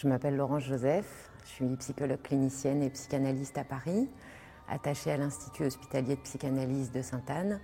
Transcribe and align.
Je 0.00 0.08
m'appelle 0.08 0.34
Laurence 0.34 0.62
Joseph, 0.62 1.30
je 1.44 1.50
suis 1.50 1.76
psychologue 1.76 2.22
clinicienne 2.22 2.82
et 2.82 2.88
psychanalyste 2.88 3.58
à 3.58 3.64
Paris, 3.64 4.08
attachée 4.66 5.10
à 5.10 5.18
l'Institut 5.18 5.66
hospitalier 5.66 6.16
de 6.16 6.20
psychanalyse 6.22 6.90
de 6.90 7.02
Sainte-Anne 7.02 7.60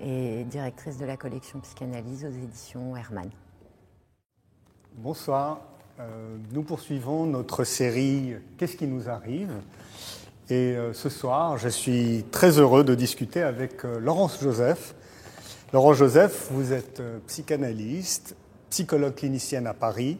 et 0.00 0.44
directrice 0.44 0.98
de 0.98 1.04
la 1.04 1.16
collection 1.16 1.58
psychanalyse 1.58 2.24
aux 2.24 2.30
éditions 2.30 2.96
Hermann. 2.96 3.28
Bonsoir, 4.98 5.62
euh, 5.98 6.36
nous 6.52 6.62
poursuivons 6.62 7.26
notre 7.26 7.64
série 7.64 8.36
Qu'est-ce 8.56 8.76
qui 8.76 8.86
nous 8.86 9.08
arrive? 9.08 9.50
Et 10.48 10.76
euh, 10.76 10.92
ce 10.92 11.08
soir, 11.08 11.58
je 11.58 11.68
suis 11.68 12.24
très 12.30 12.60
heureux 12.60 12.84
de 12.84 12.94
discuter 12.94 13.42
avec 13.42 13.84
euh, 13.84 13.98
Laurence 13.98 14.40
Joseph. 14.40 14.94
Laurence 15.72 15.96
Joseph, 15.96 16.50
vous 16.52 16.72
êtes 16.72 17.02
psychanalyste, 17.26 18.36
psychologue 18.68 19.16
clinicienne 19.16 19.66
à 19.66 19.74
Paris, 19.74 20.18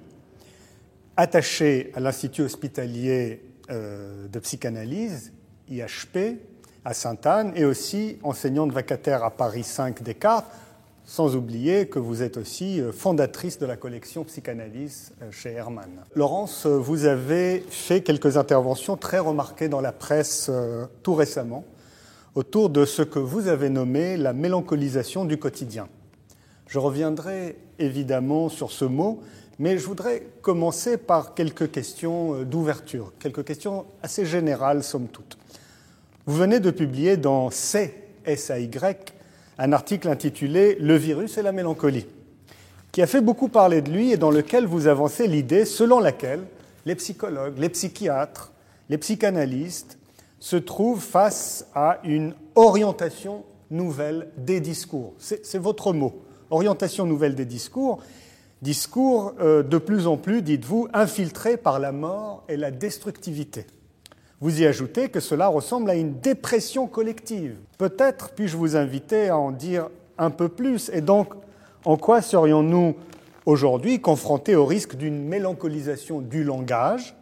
attachée 1.21 1.93
à 1.95 2.01
l'Institut 2.01 2.43
hospitalier 2.43 3.43
de 3.69 4.39
psychanalyse, 4.41 5.33
IHP, 5.69 6.41
à 6.85 6.95
Sainte-Anne, 6.95 7.53
et 7.55 7.65
aussi 7.65 8.19
enseignante 8.23 8.73
vacataire 8.73 9.23
à 9.23 9.31
Paris 9.31 9.63
5 9.63 10.03
Descartes, 10.03 10.47
sans 11.11 11.35
oublier 11.35 11.89
que 11.89 11.99
vous 11.99 12.23
êtes 12.23 12.37
aussi 12.37 12.81
euh, 12.81 12.93
fondatrice 12.93 13.59
de 13.59 13.67
la 13.67 13.77
collection 13.77 14.23
Psychanalyse 14.23 15.11
euh, 15.23 15.33
chez 15.33 15.51
Hermann. 15.51 15.91
Laurence, 16.15 16.67
euh, 16.67 16.77
vous 16.77 17.05
avez 17.05 17.65
fait 17.69 18.03
quelques 18.03 18.37
interventions 18.37 18.97
très 18.97 19.19
remarquées 19.19 19.69
dans 19.69 19.81
la 19.81 19.91
presse 19.91 20.51
tout 21.03 21.15
récemment 21.15 21.65
autour 22.37 22.71
de 22.71 22.85
ce 22.85 23.03
que 23.03 23.19
vous 23.19 23.49
avez 23.49 23.71
nommé 23.71 24.17
la 24.17 24.33
mélancolisation 24.33 25.25
du 25.25 25.37
quotidien. 25.37 25.89
Je 26.69 26.79
reviendrai 26.79 27.57
évidemment 27.81 28.49
sur 28.49 28.71
ce 28.71 28.85
mot, 28.85 29.21
mais 29.61 29.77
je 29.77 29.85
voudrais 29.85 30.23
commencer 30.41 30.97
par 30.97 31.35
quelques 31.35 31.71
questions 31.71 32.45
d'ouverture, 32.45 33.13
quelques 33.19 33.45
questions 33.45 33.85
assez 34.03 34.25
générales 34.25 34.83
somme 34.83 35.07
toute. 35.07 35.37
Vous 36.25 36.35
venez 36.35 36.61
de 36.61 36.71
publier 36.71 37.19
dans 37.19 37.51
CSAY 37.51 38.71
un 39.59 39.73
article 39.75 40.09
intitulé 40.09 40.77
Le 40.81 40.97
virus 40.97 41.37
et 41.37 41.43
la 41.43 41.53
mélancolie, 41.53 42.07
qui 42.91 43.03
a 43.03 43.07
fait 43.07 43.21
beaucoup 43.21 43.49
parler 43.49 43.83
de 43.83 43.91
lui 43.91 44.13
et 44.13 44.17
dans 44.17 44.31
lequel 44.31 44.65
vous 44.65 44.87
avancez 44.87 45.27
l'idée 45.27 45.67
selon 45.67 46.01
laquelle 46.01 46.45
les 46.87 46.95
psychologues, 46.95 47.59
les 47.59 47.69
psychiatres, 47.69 48.53
les 48.89 48.97
psychanalystes 48.97 49.99
se 50.39 50.57
trouvent 50.57 51.03
face 51.03 51.67
à 51.75 52.01
une 52.05 52.35
orientation 52.55 53.45
nouvelle 53.71 54.31
des 54.39 54.61
discours. 54.61 55.13
C'est 55.19 55.59
votre 55.59 55.93
mot, 55.93 56.23
orientation 56.49 57.05
nouvelle 57.05 57.35
des 57.35 57.45
discours. 57.45 58.01
Discours 58.63 59.33
euh, 59.41 59.63
de 59.63 59.79
plus 59.79 60.07
en 60.07 60.19
plus, 60.19 60.43
dites-vous, 60.43 60.89
infiltrés 60.93 61.57
par 61.57 61.79
la 61.79 61.93
mort 61.93 62.45
et 62.49 62.59
la 62.59 62.71
destructivité. 62.71 63.67
Vous 64.41 64.61
y 64.61 64.67
ajoutez 64.67 65.09
que 65.09 65.21
cela 65.21 65.49
ressemble 65.49 65.91
à 65.91 65.95
une 65.95 66.21
dépression 66.21 66.87
collective. 66.87 67.57
Peut-être 67.79 68.31
puis-je 68.31 68.57
vous 68.57 68.77
inviter 68.77 69.29
à 69.29 69.39
en 69.39 69.51
dire 69.51 69.89
un 70.19 70.31
peu 70.31 70.49
plus 70.49 70.91
et 70.93 71.01
donc 71.01 71.33
en 71.85 71.97
quoi 71.97 72.21
serions-nous 72.21 72.97
aujourd'hui 73.47 74.01
confrontés 74.01 74.57
au 74.57 74.67
risque 74.67 74.97
d'une 74.97 75.27
mélancolisation 75.27 76.21
du 76.21 76.45
langage 76.45 77.17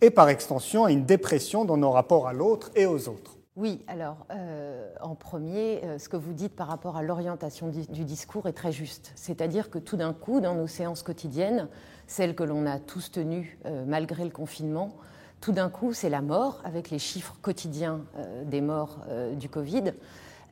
et 0.00 0.10
par 0.10 0.28
extension 0.28 0.84
à 0.84 0.92
une 0.92 1.04
dépression 1.04 1.64
dans 1.64 1.78
nos 1.78 1.90
rapports 1.90 2.28
à 2.28 2.34
l'autre 2.34 2.70
et 2.76 2.84
aux 2.84 3.08
autres? 3.08 3.33
Oui, 3.56 3.84
alors 3.86 4.26
euh, 4.32 4.92
en 5.00 5.14
premier, 5.14 5.80
euh, 5.84 5.98
ce 6.00 6.08
que 6.08 6.16
vous 6.16 6.32
dites 6.32 6.56
par 6.56 6.66
rapport 6.66 6.96
à 6.96 7.04
l'orientation 7.04 7.68
du, 7.68 8.04
discours 8.04 8.48
est 8.48 8.52
très 8.52 8.72
juste. 8.72 9.12
C'est-à-dire 9.14 9.70
que 9.70 9.78
tout 9.78 9.96
d'un 9.96 10.12
coup, 10.12 10.40
dans 10.40 10.56
nos 10.56 10.66
séances 10.66 11.04
quotidiennes, 11.04 11.68
celles 12.08 12.34
que 12.34 12.42
l'on 12.42 12.66
a 12.66 12.80
tous 12.80 13.12
tenues 13.12 13.56
euh, 13.66 13.84
malgré 13.86 14.24
le 14.24 14.30
confinement, 14.30 14.96
tout 15.40 15.52
d'un 15.52 15.68
coup, 15.68 15.92
c'est 15.92 16.08
la 16.08 16.20
mort, 16.20 16.62
avec 16.64 16.90
les 16.90 16.98
chiffres 16.98 17.36
quotidiens 17.42 18.00
des 18.46 18.62
morts 18.62 19.04
du 19.36 19.50
Covid, 19.50 19.92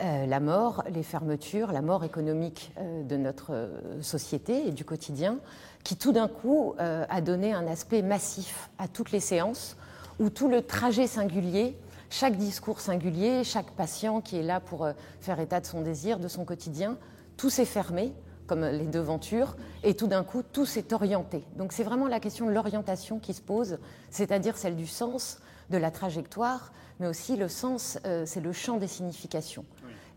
la 0.00 0.38
mort, 0.38 0.84
les 0.90 1.02
fermetures, 1.02 1.72
la 1.72 1.80
mort 1.80 2.04
économique 2.04 2.74
de 2.78 3.16
notre 3.16 3.70
société 4.02 4.66
et 4.66 4.70
du 4.70 4.84
quotidien, 4.84 5.38
qui 5.82 5.96
tout 5.96 6.12
d'un 6.12 6.28
coup 6.28 6.74
a 6.78 7.20
donné 7.22 7.54
un 7.54 7.66
aspect 7.68 8.02
massif 8.02 8.68
à 8.76 8.86
toutes 8.86 9.12
les 9.12 9.20
séances, 9.20 9.78
où 10.20 10.28
tout 10.28 10.48
le 10.48 10.60
trajet 10.60 11.06
singulier, 11.06 11.74
chaque 12.12 12.36
discours 12.36 12.80
singulier, 12.80 13.42
chaque 13.42 13.70
patient 13.70 14.20
qui 14.20 14.36
est 14.36 14.42
là 14.42 14.60
pour 14.60 14.86
faire 15.20 15.40
état 15.40 15.60
de 15.60 15.66
son 15.66 15.80
désir, 15.80 16.18
de 16.18 16.28
son 16.28 16.44
quotidien, 16.44 16.98
tout 17.38 17.48
s'est 17.48 17.64
fermé 17.64 18.12
comme 18.46 18.66
les 18.66 18.86
devantures, 18.86 19.56
et 19.82 19.94
tout 19.94 20.08
d'un 20.08 20.24
coup, 20.24 20.42
tout 20.42 20.66
s'est 20.66 20.92
orienté. 20.92 21.42
Donc 21.56 21.72
c'est 21.72 21.84
vraiment 21.84 22.06
la 22.06 22.20
question 22.20 22.44
de 22.44 22.50
l'orientation 22.50 23.18
qui 23.18 23.32
se 23.32 23.40
pose, 23.40 23.78
c'est-à-dire 24.10 24.58
celle 24.58 24.76
du 24.76 24.86
sens, 24.86 25.38
de 25.70 25.78
la 25.78 25.90
trajectoire, 25.90 26.72
mais 27.00 27.06
aussi 27.06 27.36
le 27.36 27.48
sens, 27.48 27.98
euh, 28.04 28.24
c'est 28.26 28.42
le 28.42 28.52
champ 28.52 28.76
des 28.76 28.88
significations. 28.88 29.64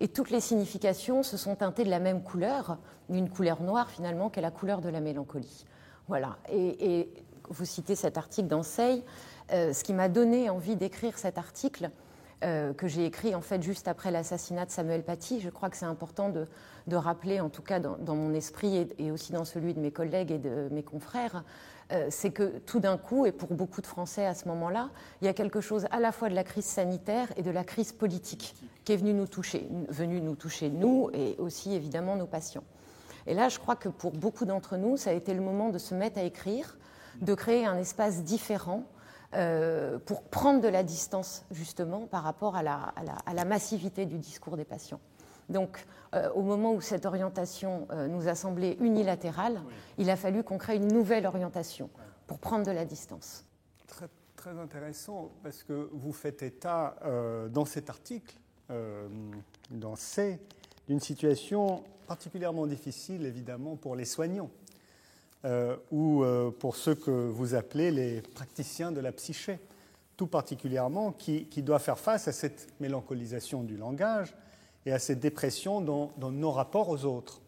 Et 0.01 0.09
toutes 0.09 0.31
les 0.31 0.41
significations 0.41 1.23
se 1.23 1.37
sont 1.37 1.55
teintées 1.55 1.85
de 1.85 1.89
la 1.89 1.99
même 1.99 2.21
couleur, 2.21 2.77
une 3.09 3.29
couleur 3.29 3.61
noire 3.61 3.89
finalement, 3.89 4.29
qui 4.29 4.39
est 4.39 4.41
la 4.41 4.51
couleur 4.51 4.81
de 4.81 4.89
la 4.89 4.99
mélancolie. 4.99 5.65
Voilà. 6.09 6.37
Et, 6.51 7.09
vous 7.49 7.63
citez 7.63 7.95
cet 7.95 8.17
article 8.17 8.47
d'Ansei. 8.47 9.03
Euh, 9.51 9.73
ce 9.73 9.83
qui 9.83 9.93
m'a 9.93 10.09
donné 10.09 10.49
envie 10.49 10.75
d'écrire 10.75 11.17
cet 11.17 11.37
article, 11.37 11.91
euh, 12.43 12.73
que 12.73 12.87
j'ai 12.87 13.05
écrit 13.05 13.33
en 13.33 13.41
fait 13.41 13.63
juste 13.63 13.87
après 13.87 14.11
l'assassinat 14.11 14.65
de 14.65 14.71
Samuel 14.71 15.03
Paty. 15.03 15.39
Je 15.39 15.49
crois 15.49 15.69
que 15.69 15.77
c'est 15.77 15.85
important 15.85 16.29
de, 16.29 16.47
rappeler, 16.95 17.39
en 17.39 17.49
tout 17.49 17.61
cas 17.61 17.79
dans, 17.79 18.15
mon 18.15 18.33
esprit 18.33 18.87
et, 18.97 19.09
aussi 19.09 19.31
dans 19.31 19.45
celui 19.45 19.73
de 19.73 19.79
mes 19.79 19.91
collègues 19.91 20.31
et 20.31 20.37
de 20.37 20.67
mes 20.71 20.83
confrères, 20.83 21.43
euh, 21.91 22.07
c'est 22.09 22.31
que 22.31 22.57
tout 22.59 22.79
d'un 22.79 22.97
coup, 22.97 23.25
et 23.25 23.31
pour 23.31 23.53
beaucoup 23.53 23.81
de 23.81 23.87
Français 23.87 24.25
à 24.25 24.33
ce 24.33 24.47
moment-là, 24.49 24.89
il 25.21 25.25
y 25.25 25.27
a 25.27 25.33
quelque 25.33 25.61
chose 25.61 25.87
à 25.91 25.99
la 25.99 26.11
fois 26.11 26.29
de 26.29 26.35
la 26.35 26.43
crise 26.43 26.65
sanitaire 26.65 27.29
et 27.37 27.41
de 27.41 27.51
la 27.51 27.63
crise 27.63 27.93
politique 27.93 28.55
qui 28.83 28.91
est 28.91 28.97
venue 28.97 29.13
nous 29.13 29.27
toucher, 29.27 29.67
venue 29.89 30.21
nous 30.21 30.35
toucher 30.35 30.69
nous 30.69 31.09
et 31.13 31.35
aussi 31.39 31.73
évidemment 31.73 32.15
nos 32.15 32.27
patients. 32.27 32.63
Et 33.27 33.33
là, 33.33 33.49
je 33.49 33.59
crois 33.59 33.75
que 33.75 33.89
pour 33.89 34.11
beaucoup 34.11 34.45
d'entre 34.45 34.77
nous, 34.77 34.97
ça 34.97 35.11
a 35.11 35.13
été 35.13 35.33
le 35.33 35.41
moment 35.41 35.69
de 35.69 35.77
se 35.77 35.95
mettre 35.95 36.19
à 36.19 36.23
écrire, 36.23 36.77
de 37.21 37.33
créer 37.33 37.65
un 37.65 37.77
espace 37.77 38.23
différent 38.23 38.83
euh, 39.35 39.99
pour 39.99 40.23
prendre 40.23 40.61
de 40.61 40.67
la 40.67 40.83
distance 40.83 41.45
justement 41.51 42.07
par 42.07 42.23
rapport 42.23 42.55
à 42.55 42.63
la, 42.63 43.45
massivité 43.45 44.05
du 44.05 44.17
discours 44.17 44.55
des 44.55 44.65
patients. 44.65 45.01
Donc, 45.49 45.85
euh, 46.13 46.31
au 46.31 46.41
moment 46.41 46.73
où 46.73 46.81
cette 46.81 47.05
orientation 47.05 47.87
euh, 47.91 48.07
nous 48.07 48.27
a 48.27 48.35
semblé 48.35 48.77
unilatérale, 48.79 49.61
il 49.97 50.09
a 50.09 50.15
fallu 50.15 50.43
qu'on 50.43 50.57
crée 50.57 50.77
une 50.77 50.87
nouvelle 50.87 51.25
orientation 51.25 51.89
pour 52.27 52.39
prendre 52.39 52.65
de 52.65 52.71
la 52.71 52.85
distance. 52.85 53.45
Très, 53.87 54.07
très 54.35 54.57
intéressant, 54.57 55.31
parce 55.43 55.63
que 55.63 55.89
vous 55.91 56.13
faites 56.13 56.41
état 56.41 56.95
dans 57.51 57.65
cet 57.65 57.89
article, 57.89 58.35
dans 59.69 59.95
ces, 59.95 60.39
d'une 60.87 60.99
situation 60.99 61.83
particulièrement 62.07 62.67
difficile, 62.67 63.25
évidemment, 63.25 63.75
pour 63.75 63.95
les 63.95 64.05
soignants. 64.05 64.49
Euh, 65.45 65.75
ou 65.91 66.23
euh, 66.23 66.49
pour 66.49 66.75
ceux 66.75 66.95
que 66.95 67.11
vous 67.11 67.53
appelez 67.53 67.91
les 67.91 68.21
praticiens 68.21 68.91
de 68.91 68.99
la 68.99 69.11
psyché, 69.11 69.59
tout 70.17 70.25
particulièrement, 70.25 71.11
qui, 71.11 71.45
qui 71.45 71.61
doivent 71.61 71.83
faire 71.83 71.99
face 71.99 72.27
à 72.27 72.31
cette 72.31 72.67
mélancolisation 72.79 73.61
du 73.61 73.77
langage 73.77 74.33
et 74.87 74.91
à 74.91 74.97
cette 74.97 75.19
dépression 75.19 75.81
dans, 75.81 76.11
nos 76.31 76.51
rapports 76.51 76.89
aux 76.89 77.05
autres. 77.05 77.41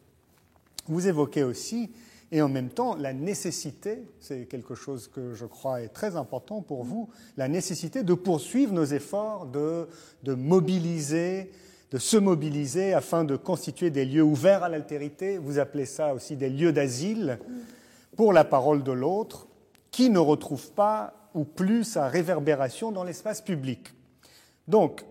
Vous 0.86 1.08
évoquez 1.08 1.42
aussi, 1.42 1.90
et 2.32 2.44
en 2.44 2.50
même 2.50 2.70
temps, 2.70 2.96
la 2.96 3.14
nécessité, 3.14 4.04
c'est 4.20 4.46
quelque 4.46 4.76
chose 4.76 5.08
que 5.08 5.34
je 5.34 5.46
crois 5.46 5.82
est 5.82 5.88
très 5.88 6.18
important 6.18 6.62
pour 6.62 6.84
vous, 6.84 7.10
la 7.36 7.48
nécessité 7.48 8.04
de 8.04 8.14
poursuivre 8.14 8.74
nos 8.74 8.86
efforts 8.86 9.48
de 9.48 9.88
mobiliser, 10.36 11.50
de 11.90 11.98
se 11.98 12.18
mobiliser 12.18 12.94
afin 12.94 13.24
de 13.24 13.36
constituer 13.38 13.90
des 13.90 14.06
lieux 14.06 14.22
ouverts 14.22 14.64
à 14.64 14.70
l'altérité. 14.70 15.40
Vous 15.40 15.58
appelez 15.58 15.86
ça 15.86 16.14
aussi 16.14 16.36
des 16.36 16.50
lieux 16.50 16.74
d'asile 16.74 17.40
pour 18.18 18.34
la 18.34 18.44
parole 18.44 18.84
de 18.84 18.92
l'autre 18.92 19.48
qui 19.92 20.10
ne 20.10 20.20
retrouve 20.20 20.72
pas 20.72 21.14
ou 21.34 21.46
plus 21.46 21.84
sa 21.86 22.10
réverbération 22.10 22.92
dans 22.92 23.04
l'espace 23.04 23.42
public. 23.42 23.94
Donc, 24.68 25.06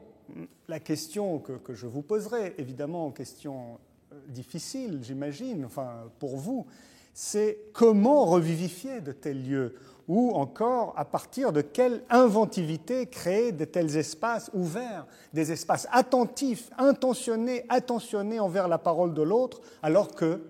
la 0.69 0.81
question 0.81 1.39
que, 1.39 1.73
je 1.73 1.87
vous 1.87 2.03
poserai, 2.03 2.55
évidemment, 2.59 3.13
question 3.13 3.79
euh, 4.13 4.17
difficile, 4.29 4.99
j'imagine, 5.03 5.65
enfin, 5.65 6.11
pour 6.19 6.37
vous, 6.37 6.67
c'est 7.15 7.59
comment 7.73 8.27
revivifier 8.27 9.01
de 9.01 9.13
tels 9.13 9.43
lieux 9.49 9.77
ou 10.09 10.33
encore 10.33 10.93
à 10.97 11.05
partir 11.05 11.53
de 11.53 11.61
quelle 11.61 12.03
inventivité 12.11 13.07
créer 13.07 13.53
de 13.53 13.65
tels 13.65 13.97
espaces 13.97 14.51
ouverts, 14.53 15.07
des 15.33 15.51
espaces 15.53 15.89
attentifs, 15.91 16.71
intentionnés, 16.77 17.65
attentionnés 17.69 18.39
envers 18.39 18.69
la 18.69 18.79
parole 18.79 19.15
de 19.15 19.23
l'autre, 19.23 19.61
alors 19.83 20.15
que 20.15 20.43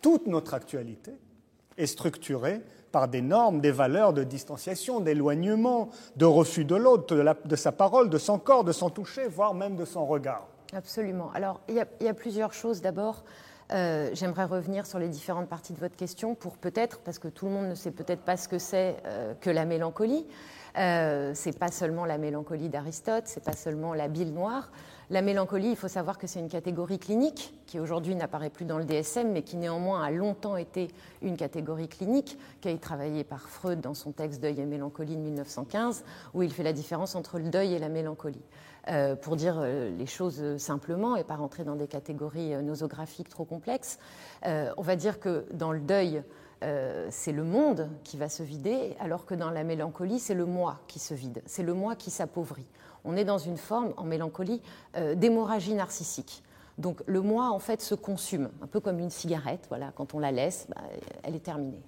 toute 0.00 0.26
notre 0.26 0.54
actualité, 0.54 1.12
est 1.80 1.86
structuré 1.86 2.62
par 2.92 3.08
des 3.08 3.22
normes, 3.22 3.60
des 3.60 3.70
valeurs 3.70 4.12
de 4.12 4.24
distanciation, 4.24 5.00
d'éloignement, 5.00 5.90
de 6.16 6.24
refus 6.24 6.64
de 6.64 6.74
l'autre, 6.74 7.14
de, 7.44 7.56
sa 7.56 7.72
parole, 7.72 8.10
de 8.10 8.18
son 8.18 8.38
corps, 8.38 8.64
de 8.64 8.72
son 8.72 8.90
toucher, 8.90 9.28
voire 9.28 9.54
même 9.54 9.76
de 9.76 9.84
son 9.84 10.06
regard. 10.06 10.46
Absolument. 10.72 11.30
Alors, 11.34 11.60
il 11.68 11.74
y 11.76 12.08
a, 12.08 12.14
plusieurs 12.14 12.52
choses. 12.52 12.80
D'abord, 12.80 13.24
euh, 13.72 14.10
j'aimerais 14.12 14.44
revenir 14.44 14.86
sur 14.86 14.98
les 14.98 15.08
différentes 15.08 15.48
parties 15.48 15.72
de 15.72 15.80
votre 15.80 15.96
question 15.96 16.34
pour 16.34 16.56
peut-être, 16.56 17.00
parce 17.00 17.18
que 17.18 17.28
tout 17.28 17.46
le 17.46 17.52
monde 17.52 17.68
ne 17.68 17.74
sait 17.74 17.90
peut-être 17.90 18.22
pas 18.22 18.36
ce 18.36 18.48
que 18.48 18.58
c'est 18.58 18.96
euh, 19.06 19.34
que 19.40 19.50
la 19.50 19.64
mélancolie. 19.64 20.26
Euh, 20.78 21.32
c'est 21.34 21.58
pas 21.58 21.72
seulement 21.72 22.04
la 22.04 22.18
mélancolie 22.18 22.68
d'Aristote, 22.68 23.24
c'est 23.26 23.44
pas 23.44 23.54
seulement 23.54 23.94
la 23.94 24.08
bile 24.08 24.32
noire. 24.32 24.70
La 25.10 25.22
mélancolie, 25.22 25.70
il 25.70 25.76
faut 25.76 25.88
savoir 25.88 26.18
que 26.18 26.28
c'est 26.28 26.38
une 26.38 26.48
catégorie 26.48 27.00
clinique 27.00 27.52
qui 27.66 27.80
aujourd'hui 27.80 28.14
n'apparaît 28.14 28.48
plus 28.48 28.64
dans 28.64 28.78
le 28.78 28.84
DSM, 28.84 29.32
mais 29.32 29.42
qui 29.42 29.56
néanmoins 29.56 30.04
a 30.04 30.12
longtemps 30.12 30.56
été 30.56 30.86
une 31.20 31.36
catégorie 31.36 31.88
clinique, 31.88 32.38
qui 32.60 32.68
a 32.68 32.78
travaillée 32.78 33.24
par 33.24 33.48
Freud 33.48 33.80
dans 33.80 33.94
son 33.94 34.12
texte 34.12 34.40
Deuil 34.40 34.60
et 34.60 34.66
mélancolie 34.66 35.16
de 35.16 35.20
1915, 35.20 36.04
où 36.32 36.44
il 36.44 36.52
fait 36.52 36.62
la 36.62 36.72
différence 36.72 37.16
entre 37.16 37.40
le 37.40 37.50
deuil 37.50 37.74
et 37.74 37.80
la 37.80 37.88
mélancolie. 37.88 38.44
Euh, 38.88 39.16
pour 39.16 39.34
dire 39.34 39.56
euh, 39.58 39.90
les 39.90 40.06
choses 40.06 40.56
simplement 40.56 41.16
et 41.16 41.24
pas 41.24 41.34
rentrer 41.34 41.64
dans 41.64 41.76
des 41.76 41.88
catégories 41.88 42.54
euh, 42.54 42.62
nosographiques 42.62 43.28
trop 43.28 43.44
complexes, 43.44 43.98
on 44.44 44.82
va 44.82 44.96
dire 44.96 45.18
que 45.18 45.44
dans 45.52 45.72
le 45.72 45.80
deuil, 45.80 46.22
c'est 46.60 47.32
le 47.32 47.44
monde 47.44 47.88
qui 48.04 48.16
va 48.16 48.28
se 48.28 48.42
vider, 48.42 48.96
alors 49.00 49.26
que 49.26 49.34
dans 49.34 49.50
la 49.50 49.64
mélancolie, 49.64 50.18
c'est 50.18 50.34
le 50.34 50.46
moi 50.46 50.80
qui 50.88 50.98
se 50.98 51.14
vide, 51.14 51.42
c'est 51.46 51.62
le 51.62 51.74
moi 51.74 51.96
qui 51.96 52.10
s'appauvrit. 52.10 52.66
On 53.04 53.16
est 53.16 53.24
dans 53.24 53.38
une 53.38 53.56
forme, 53.56 53.94
en 53.96 54.04
mélancolie, 54.04 54.60
d'hémorragie 55.16 55.74
narcissique. 55.74 56.42
Donc 56.78 57.02
le 57.06 57.20
moi, 57.20 57.50
en 57.50 57.58
fait, 57.58 57.80
se 57.82 57.94
consume, 57.94 58.50
un 58.62 58.66
peu 58.66 58.80
comme 58.80 58.98
une 58.98 59.10
cigarette, 59.10 59.66
voilà, 59.68 59.92
quand 59.94 60.14
on 60.14 60.18
la 60.18 60.32
laisse, 60.32 60.66
bah, 60.68 60.82
elle 61.22 61.34
est 61.34 61.44
terminée. 61.44 61.82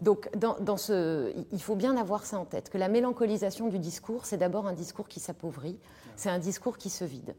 Donc, 0.00 0.30
dans, 0.36 0.76
ce, 0.76 1.32
il 1.50 1.60
faut 1.60 1.74
bien 1.74 1.96
avoir 1.96 2.24
ça 2.24 2.38
en 2.38 2.44
tête, 2.44 2.70
que 2.70 2.78
la 2.78 2.88
mélancolisation 2.88 3.68
du 3.68 3.78
discours, 3.78 4.26
c'est 4.26 4.36
d'abord 4.36 4.66
un 4.66 4.72
discours 4.72 5.08
qui 5.08 5.18
s'appauvrit, 5.18 5.78
c'est 6.16 6.30
un 6.30 6.38
discours 6.38 6.78
qui 6.78 6.88
se 6.88 7.04
vide. 7.04 7.34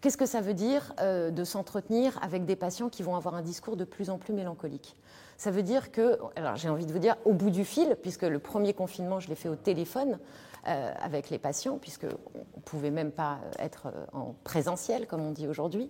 Qu'est-ce 0.00 0.16
que 0.16 0.26
ça 0.26 0.40
veut 0.40 0.54
dire 0.54 0.92
euh, 1.00 1.30
de 1.30 1.44
s'entretenir 1.44 2.18
avec 2.22 2.44
des 2.44 2.56
patients 2.56 2.88
qui 2.88 3.02
vont 3.02 3.16
avoir 3.16 3.34
un 3.34 3.42
discours 3.42 3.76
de 3.76 3.84
plus 3.84 4.10
en 4.10 4.18
plus 4.18 4.34
mélancolique? 4.34 4.96
Ça 5.40 5.50
veut 5.50 5.62
dire 5.62 5.90
que, 5.90 6.18
alors 6.36 6.56
j'ai 6.56 6.68
envie 6.68 6.84
de 6.84 6.92
vous 6.92 6.98
dire, 6.98 7.16
au 7.24 7.32
bout 7.32 7.48
du 7.48 7.64
fil, 7.64 7.96
puisque 8.02 8.24
le 8.24 8.38
premier 8.38 8.74
confinement, 8.74 9.20
je 9.20 9.30
l'ai 9.30 9.34
fait 9.34 9.48
au 9.48 9.56
téléphone 9.56 10.18
euh, 10.68 10.92
avec 11.00 11.30
les 11.30 11.38
patients, 11.38 11.78
puisqu'on 11.78 12.08
ne 12.08 12.62
pouvait 12.66 12.90
même 12.90 13.10
pas 13.10 13.38
être 13.58 13.86
euh, 13.86 14.04
en 14.12 14.34
présentiel, 14.44 15.06
comme 15.06 15.22
on 15.22 15.30
dit 15.30 15.48
aujourd'hui. 15.48 15.88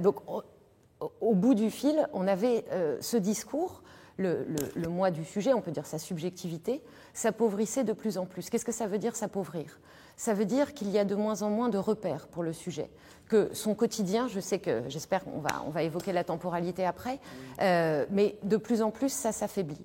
donc, 0.00 0.22
au, 1.20 1.34
bout 1.34 1.52
du 1.52 1.70
fil, 1.70 2.08
on 2.14 2.26
avait 2.26 2.64
ce 3.00 3.18
discours 3.18 3.82
le, 4.16 4.46
le, 4.76 4.88
moi 4.88 5.10
du 5.10 5.24
sujet, 5.24 5.52
on 5.52 5.60
peut 5.60 5.70
dire 5.70 5.86
sa 5.86 5.98
subjectivité, 5.98 6.82
s'appauvrissait 7.14 7.84
de 7.84 7.92
plus 7.92 8.18
en 8.18 8.26
plus. 8.26 8.50
Qu'est-ce 8.50 8.64
que 8.64 8.72
ça 8.72 8.86
veut 8.86 8.98
dire 8.98 9.16
s'appauvrir? 9.16 9.80
Ça 10.16 10.34
veut 10.34 10.44
dire 10.44 10.74
qu'il 10.74 10.90
y 10.90 10.98
a 10.98 11.04
de 11.04 11.14
moins 11.14 11.42
en 11.42 11.50
moins 11.50 11.68
de 11.68 11.78
repères 11.78 12.28
pour 12.28 12.42
le 12.42 12.52
sujet, 12.52 12.90
que 13.28 13.50
son 13.54 13.74
quotidien, 13.74 14.28
je 14.28 14.40
sais 14.40 14.58
que, 14.58 14.82
j'espère 14.88 15.24
qu'on 15.24 15.40
va, 15.40 15.62
on 15.66 15.70
va 15.70 15.82
évoquer 15.82 16.12
la 16.12 16.24
temporalité 16.24 16.84
après, 16.84 17.18
euh, 17.60 18.06
mais 18.10 18.36
de 18.42 18.56
plus 18.56 18.82
en 18.82 18.90
plus 18.90 19.12
ça 19.12 19.32
s'affaiblit. 19.32 19.84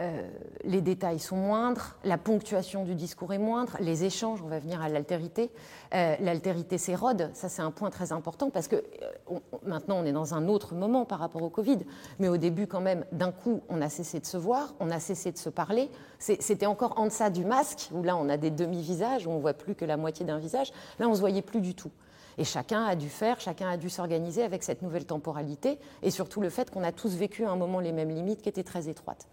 Euh, 0.00 0.28
les 0.62 0.80
détails 0.80 1.18
sont 1.18 1.36
moindres, 1.36 1.96
la 2.04 2.18
ponctuation 2.18 2.84
du 2.84 2.94
discours 2.94 3.32
est 3.32 3.38
moindre, 3.38 3.76
les 3.80 4.04
échanges, 4.04 4.40
on 4.42 4.46
va 4.46 4.60
venir 4.60 4.80
à 4.80 4.88
l'altérité, 4.88 5.50
euh, 5.92 6.14
l'altérité 6.20 6.78
s'érode, 6.78 7.30
ça 7.34 7.48
c'est 7.48 7.62
un 7.62 7.72
point 7.72 7.90
très 7.90 8.12
important 8.12 8.50
parce 8.50 8.68
que 8.68 8.76
euh, 8.76 9.38
maintenant 9.64 9.98
on 9.98 10.04
est 10.04 10.12
dans 10.12 10.34
un 10.34 10.46
autre 10.46 10.76
moment 10.76 11.04
par 11.04 11.18
rapport 11.18 11.42
au 11.42 11.50
Covid, 11.50 11.78
mais 12.20 12.28
au 12.28 12.36
début 12.36 12.68
quand 12.68 12.80
même, 12.80 13.06
d'un 13.10 13.32
coup 13.32 13.60
on 13.68 13.80
a 13.82 13.88
cessé 13.88 14.20
de 14.20 14.26
se 14.26 14.36
voir, 14.36 14.74
on 14.78 14.90
a 14.90 15.00
cessé 15.00 15.32
de 15.32 15.38
se 15.38 15.48
parler, 15.48 15.90
c'était 16.20 16.66
encore 16.66 16.94
en 16.96 17.06
deçà 17.06 17.28
du 17.28 17.44
masque, 17.44 17.90
où 17.92 18.04
là 18.04 18.16
on 18.16 18.28
a 18.28 18.36
des 18.36 18.50
demi-visages, 18.50 19.26
où 19.26 19.30
on 19.30 19.38
voit 19.38 19.54
plus 19.54 19.74
que 19.74 19.84
la 19.84 19.96
moitié 19.96 20.24
d'un 20.24 20.38
visage, 20.38 20.70
là 21.00 21.08
on 21.08 21.14
se 21.14 21.20
voyait 21.20 21.42
plus 21.42 21.60
du 21.60 21.74
tout. 21.74 21.90
Et 22.38 22.44
chacun 22.44 22.84
a 22.84 22.94
dû 22.94 23.08
faire, 23.08 23.40
chacun 23.40 23.68
a 23.68 23.76
dû 23.76 23.90
s'organiser 23.90 24.44
avec 24.44 24.62
cette 24.62 24.80
nouvelle 24.80 25.06
temporalité 25.06 25.80
et 26.04 26.12
surtout 26.12 26.40
le 26.40 26.50
fait 26.50 26.70
qu'on 26.70 26.84
a 26.84 26.92
tous 26.92 27.16
vécu 27.16 27.44
à 27.44 27.50
un 27.50 27.56
moment 27.56 27.80
les 27.80 27.90
mêmes 27.90 28.10
limites 28.10 28.42
qui 28.42 28.48
étaient 28.48 28.62
très 28.62 28.88
étroites. 28.88 29.26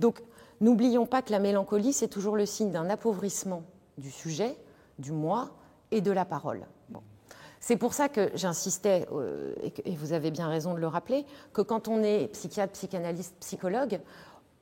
Donc, 0.00 0.22
n'oublions 0.60 1.06
pas 1.06 1.22
que 1.22 1.32
la 1.32 1.38
mélancolie, 1.38 1.92
c'est 1.92 2.08
toujours 2.08 2.36
le 2.36 2.46
signe 2.46 2.70
d'un 2.70 2.90
appauvrissement 2.90 3.62
du 3.98 4.10
sujet, 4.10 4.56
du 4.98 5.12
moi 5.12 5.50
et 5.90 6.00
de 6.00 6.10
la 6.10 6.24
parole. 6.24 6.66
C'est 7.66 7.78
pour 7.78 7.94
ça 7.94 8.10
que 8.10 8.30
j'insistais, 8.34 9.08
euh, 9.10 9.54
et 9.86 9.96
vous 9.96 10.12
avez 10.12 10.30
bien 10.30 10.48
raison 10.48 10.74
de 10.74 10.80
le 10.80 10.86
rappeler, 10.86 11.24
que 11.54 11.62
quand 11.62 11.88
on 11.88 12.02
est 12.02 12.28
psychiatre, 12.32 12.74
psychanalyste, 12.74 13.34
psychologue, 13.40 14.02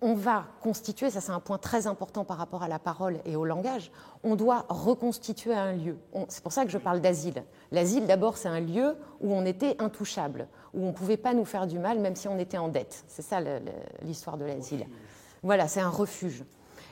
on 0.00 0.14
va 0.14 0.44
constituer, 0.60 1.10
ça 1.10 1.20
c'est 1.20 1.32
un 1.32 1.40
point 1.40 1.58
très 1.58 1.88
important 1.88 2.24
par 2.24 2.36
rapport 2.36 2.62
à 2.62 2.68
la 2.68 2.78
parole 2.78 3.18
et 3.24 3.34
au 3.34 3.44
langage, 3.44 3.90
on 4.22 4.36
doit 4.36 4.66
reconstituer 4.68 5.52
un 5.52 5.72
lieu. 5.72 5.96
C'est 6.28 6.44
pour 6.44 6.52
ça 6.52 6.64
que 6.64 6.70
je 6.70 6.78
parle 6.78 7.00
d'asile. 7.00 7.42
L'asile, 7.72 8.06
d'abord, 8.06 8.36
c'est 8.36 8.48
un 8.48 8.60
lieu 8.60 8.94
où 9.20 9.34
on 9.34 9.44
était 9.44 9.74
intouchable, 9.82 10.46
où 10.72 10.84
on 10.84 10.88
ne 10.88 10.92
pouvait 10.92 11.16
pas 11.16 11.34
nous 11.34 11.44
faire 11.44 11.66
du 11.66 11.80
mal 11.80 11.98
même 11.98 12.14
si 12.14 12.28
on 12.28 12.38
était 12.38 12.58
en 12.58 12.68
dette. 12.68 13.02
C'est 13.08 13.22
ça 13.22 13.40
l'histoire 14.02 14.36
de 14.36 14.44
l'asile. 14.44 14.86
Voilà, 15.42 15.68
c'est 15.68 15.80
un 15.80 15.88
refuge. 15.88 16.44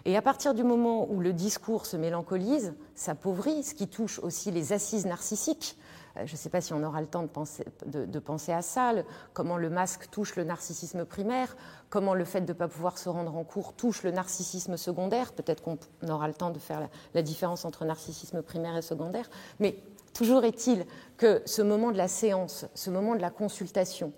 Et 0.05 0.17
à 0.17 0.23
partir 0.23 0.55
du 0.55 0.65
moment 0.65 1.07
où 1.11 1.21
le 1.21 1.33
discours 1.33 1.87
se 1.87 1.97
mélancolise, 1.97 2.75
s'appauvrit, 2.95 3.63
ce 3.63 3.75
qui 3.75 3.87
touche 3.87 4.19
aussi 4.19 4.51
les 4.51 4.73
assises 4.73 5.07
narcissiques, 5.07 5.77
euh, 6.17 6.27
je 6.27 6.33
ne 6.33 6.37
sais 6.37 6.49
pas 6.49 6.61
si 6.61 6.73
on 6.73 6.83
aura 6.83 7.01
le 7.01 7.07
temps 7.07 7.23
de 7.23 7.29
penser, 7.29 7.65
de, 7.87 8.19
penser, 8.19 8.53
à 8.53 8.63
ça, 8.63 8.93
comment 9.33 9.57
le 9.57 9.71
masque 9.71 10.09
touche 10.11 10.37
le 10.37 10.45
narcissisme 10.45 11.05
primaire, 11.05 11.57
comment 11.89 12.15
le 12.15 12.25
fait 12.25 12.41
de 12.41 12.53
ne 12.53 12.59
pas 12.59 12.69
pouvoir 12.69 12.99
se 12.99 13.09
rendre 13.09 13.37
en 13.37 13.45
cours 13.45 13.75
touche 13.75 14.03
le 14.03 14.11
narcissisme 14.11 14.77
secondaire. 14.77 15.33
Peut-être 15.33 15.63
qu'on 15.63 15.79
aura 16.09 16.27
le 16.29 16.35
temps 16.35 16.51
de 16.51 16.59
faire 16.59 16.89
la, 17.15 17.23
différence 17.23 17.65
entre 17.65 17.85
narcissisme 17.85 18.43
primaire 18.43 18.77
et 18.77 18.83
secondaire. 18.83 19.29
Mais 19.61 19.77
toujours 20.15 20.45
est-il 20.45 20.87
que 21.17 21.43
ce 21.47 21.63
moment 21.63 21.93
de 21.93 21.99
la 21.99 22.09
séance, 22.09 22.67
ce 22.75 22.91
moment 22.91 23.15
de 23.15 23.21
la 23.21 23.31
consultation, 23.31 24.13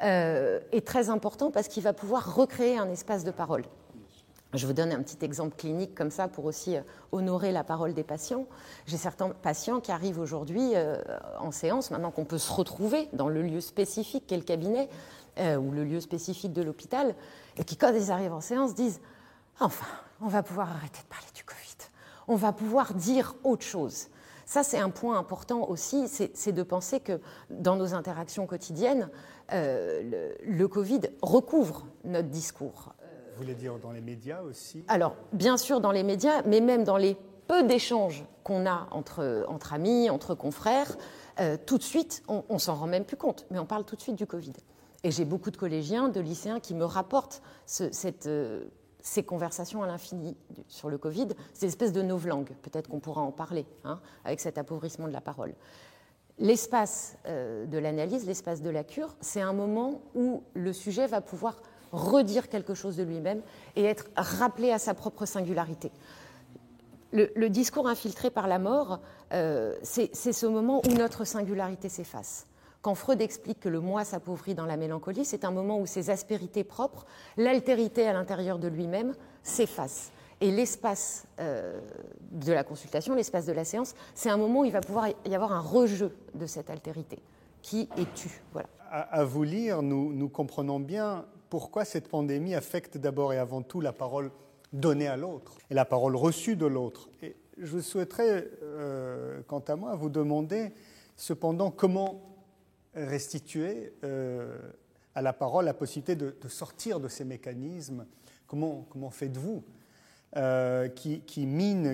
est 0.00 0.86
très 0.86 1.10
important 1.10 1.50
parce 1.50 1.68
qu'il 1.68 1.82
va 1.82 1.92
pouvoir 1.92 2.34
recréer 2.34 2.78
un 2.78 2.88
espace 2.90 3.24
de 3.24 3.30
parole. 3.30 3.64
Je 4.54 4.66
vous 4.66 4.72
donne 4.72 4.92
un 4.92 5.02
petit 5.02 5.22
exemple 5.22 5.56
clinique 5.56 5.94
comme 5.94 6.10
ça 6.10 6.26
pour 6.26 6.46
aussi 6.46 6.76
euh, 6.76 6.80
honorer 7.12 7.52
la 7.52 7.64
parole 7.64 7.92
des 7.92 8.02
patients. 8.02 8.46
J'ai 8.86 8.96
certains 8.96 9.28
patients 9.28 9.80
qui 9.80 9.92
arrivent 9.92 10.18
aujourd'hui 10.18 10.70
euh, 10.74 10.96
en 11.38 11.50
séance, 11.50 11.90
maintenant 11.90 12.10
qu'on 12.10 12.24
peut 12.24 12.38
se 12.38 12.50
retrouver 12.50 13.10
dans 13.12 13.28
le 13.28 13.42
lieu 13.42 13.60
spécifique 13.60 14.26
qu'est 14.26 14.36
le 14.36 14.42
cabinet 14.42 14.88
ou 15.40 15.70
le 15.70 15.84
lieu 15.84 16.00
spécifique 16.00 16.52
de 16.52 16.62
l'hôpital, 16.62 17.14
et 17.58 17.62
qui, 17.62 17.76
quand 17.76 17.94
ils 17.94 18.10
arrivent 18.10 18.32
en 18.32 18.40
séance, 18.40 18.74
disent 18.74 19.00
Enfin, 19.60 19.86
on 20.20 20.26
va 20.26 20.42
pouvoir 20.42 20.68
arrêter 20.68 21.00
de 21.00 21.06
parler 21.06 21.28
du 21.32 21.44
Covid. 21.44 21.88
On 22.26 22.34
va 22.34 22.52
pouvoir 22.52 22.92
dire 22.92 23.36
autre 23.44 23.62
chose. 23.62 24.08
Ça, 24.48 24.62
c'est 24.62 24.78
un 24.78 24.88
point 24.88 25.18
important 25.18 25.68
aussi, 25.68 26.08
c'est 26.08 26.52
de 26.52 26.62
penser 26.62 27.00
que 27.00 27.20
dans 27.50 27.76
nos 27.76 27.92
interactions 27.92 28.46
quotidiennes, 28.46 29.10
euh, 29.52 30.32
le, 30.42 30.68
Covid 30.68 31.02
recouvre 31.20 31.86
notre 32.04 32.28
discours. 32.28 32.94
Vous 33.34 33.42
voulez 33.42 33.54
dire 33.54 33.78
dans 33.78 33.92
les 33.92 34.00
médias 34.00 34.40
aussi? 34.40 34.86
Alors, 34.88 35.16
bien 35.34 35.58
sûr 35.58 35.82
dans 35.82 35.92
les 35.92 36.02
médias, 36.02 36.40
mais 36.46 36.62
même 36.62 36.82
dans 36.82 36.96
les 36.96 37.18
peu 37.46 37.62
d'échanges 37.64 38.24
qu'on 38.42 38.64
a 38.64 38.88
entre, 38.90 39.44
entre, 39.48 39.74
amis, 39.74 40.08
entre 40.08 40.34
confrères, 40.34 40.96
euh, 41.40 41.58
tout 41.66 41.76
de 41.76 41.82
suite, 41.82 42.22
on, 42.26 42.42
on 42.48 42.58
s'en 42.58 42.74
rend 42.74 42.86
même 42.86 43.04
plus 43.04 43.18
compte, 43.18 43.44
mais 43.50 43.58
on 43.58 43.66
parle 43.66 43.84
tout 43.84 43.96
de 43.96 44.00
suite 44.00 44.16
du 44.16 44.26
Covid. 44.26 44.54
Et 45.04 45.10
j'ai 45.10 45.26
beaucoup 45.26 45.50
de 45.50 45.58
collégiens, 45.58 46.08
de 46.08 46.20
lycéens 46.20 46.58
qui 46.58 46.74
me 46.74 46.86
rapportent 46.86 47.42
cette, 47.66 48.26
euh, 48.26 48.64
ces 49.00 49.22
conversations 49.22 49.82
à 49.82 49.86
l'infini 49.86 50.36
sur 50.66 50.90
le 50.90 50.98
Covid, 50.98 51.28
c'est 51.54 51.66
une 51.66 51.70
espèce 51.70 51.92
de 51.92 52.02
novlangue, 52.02 52.50
peut-être 52.62 52.88
qu'on 52.88 53.00
pourra 53.00 53.22
en 53.22 53.32
parler, 53.32 53.66
hein, 53.84 54.00
avec 54.24 54.40
cet 54.40 54.58
appauvrissement 54.58 55.06
de 55.06 55.12
la 55.12 55.20
parole. 55.20 55.54
L'espace 56.38 57.16
euh, 57.26 57.66
de 57.66 57.78
l'analyse, 57.78 58.26
l'espace 58.26 58.62
de 58.62 58.70
la 58.70 58.84
cure, 58.84 59.16
c'est 59.20 59.40
un 59.40 59.52
moment 59.52 60.00
où 60.14 60.42
le 60.54 60.72
sujet 60.72 61.06
va 61.06 61.20
pouvoir 61.20 61.56
redire 61.90 62.48
quelque 62.48 62.74
chose 62.74 62.96
de 62.96 63.02
lui-même 63.02 63.42
et 63.74 63.84
être 63.84 64.06
rappelé 64.16 64.70
à 64.70 64.78
sa 64.78 64.94
propre 64.94 65.26
singularité. 65.26 65.90
Le, 67.10 67.48
discours 67.48 67.88
infiltré 67.88 68.30
par 68.30 68.48
la 68.48 68.58
mort, 68.58 69.00
euh, 69.32 69.74
c'est 69.82 70.12
ce 70.14 70.44
moment 70.44 70.82
où 70.86 70.92
notre 70.92 71.24
singularité 71.24 71.88
s'efface. 71.88 72.46
Quand 72.88 72.94
Freud 72.94 73.20
explique 73.20 73.60
que 73.60 73.68
le 73.68 73.80
moi 73.80 74.02
s'appauvrit 74.02 74.54
dans 74.54 74.64
la 74.64 74.78
mélancolie, 74.78 75.26
c'est 75.26 75.44
un 75.44 75.50
moment 75.50 75.78
où 75.78 75.84
ses 75.84 76.08
aspérités 76.08 76.64
propres, 76.64 77.04
l'altérité 77.36 78.08
à 78.08 78.14
l'intérieur 78.14 78.58
de 78.58 78.66
lui-même, 78.66 79.12
s'effacent. 79.42 80.10
Et 80.40 80.50
l'espace 80.50 81.26
euh, 81.38 81.82
de 82.32 82.50
la 82.50 82.64
consultation, 82.64 83.14
l'espace 83.14 83.44
de 83.44 83.52
la 83.52 83.66
séance, 83.66 83.94
c'est 84.14 84.30
un 84.30 84.38
moment 84.38 84.60
où 84.60 84.64
il 84.64 84.72
va 84.72 84.80
pouvoir 84.80 85.08
y 85.26 85.34
avoir 85.34 85.52
un 85.52 85.60
rejeu 85.60 86.16
de 86.34 86.46
cette 86.46 86.70
altérité. 86.70 87.18
Qui 87.60 87.90
es-tu 87.98 88.30
voilà. 88.54 88.70
à, 88.90 89.22
vous 89.22 89.42
lire, 89.42 89.82
nous, 89.82 90.30
comprenons 90.30 90.80
bien 90.80 91.26
pourquoi 91.50 91.84
cette 91.84 92.08
pandémie 92.08 92.54
affecte 92.54 92.96
d'abord 92.96 93.34
et 93.34 93.38
avant 93.38 93.60
tout 93.60 93.82
la 93.82 93.92
parole 93.92 94.30
donnée 94.72 95.08
à 95.08 95.18
l'autre 95.18 95.58
et 95.70 95.74
la 95.74 95.84
parole 95.84 96.16
reçue 96.16 96.56
de 96.56 96.64
l'autre. 96.64 97.10
Et 97.20 97.36
je 97.58 97.80
souhaiterais, 97.80 98.48
euh, 98.62 99.42
quant 99.46 99.62
à 99.68 99.76
moi, 99.76 99.94
vous 99.94 100.08
demander 100.08 100.72
cependant 101.16 101.70
comment 101.70 102.22
restituer 103.04 103.92
euh, 104.04 104.58
à 105.14 105.22
la 105.22 105.32
parole 105.32 105.64
la 105.64 105.74
possibilité 105.74 106.16
de, 106.16 106.34
sortir 106.48 107.00
de 107.00 107.08
ces 107.08 107.24
mécanismes. 107.24 108.06
Comment, 108.46 108.86
comment 108.90 109.10
faites-vous 109.10 109.64
euh, 110.36 110.88
qui, 110.88 111.20
qui, 111.20 111.46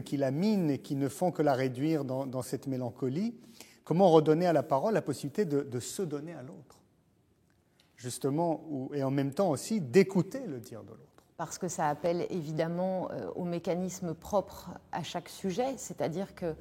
qui 0.04 0.16
la 0.16 0.30
minent 0.30 0.70
et 0.70 0.78
qui 0.78 0.96
ne 0.96 1.08
font 1.08 1.30
que 1.30 1.42
la 1.42 1.54
réduire 1.54 2.04
dans, 2.04 2.42
cette 2.42 2.66
mélancolie? 2.66 3.34
Comment 3.84 4.10
redonner 4.10 4.46
à 4.46 4.52
la 4.52 4.62
parole 4.62 4.94
la 4.94 5.02
possibilité 5.02 5.44
de, 5.44 5.80
se 5.80 6.02
donner 6.02 6.32
à 6.32 6.42
l'autre? 6.42 6.80
Justement, 7.96 8.90
et 8.92 9.02
en 9.02 9.10
même 9.10 9.32
temps 9.32 9.50
aussi 9.50 9.80
d'écouter 9.80 10.40
le 10.46 10.58
dire 10.58 10.82
de 10.82 10.90
l'autre. 10.90 11.00
Parce 11.36 11.58
que 11.58 11.68
ça 11.68 11.88
appelle 11.88 12.26
évidemment 12.30 13.10
euh, 13.10 13.28
au 13.34 13.44
mécanisme 13.44 14.14
propre 14.14 14.70
à 14.92 15.02
chaque 15.02 15.28
sujet, 15.28 15.74
c'est-à-dire 15.78 16.34
que 16.34 16.54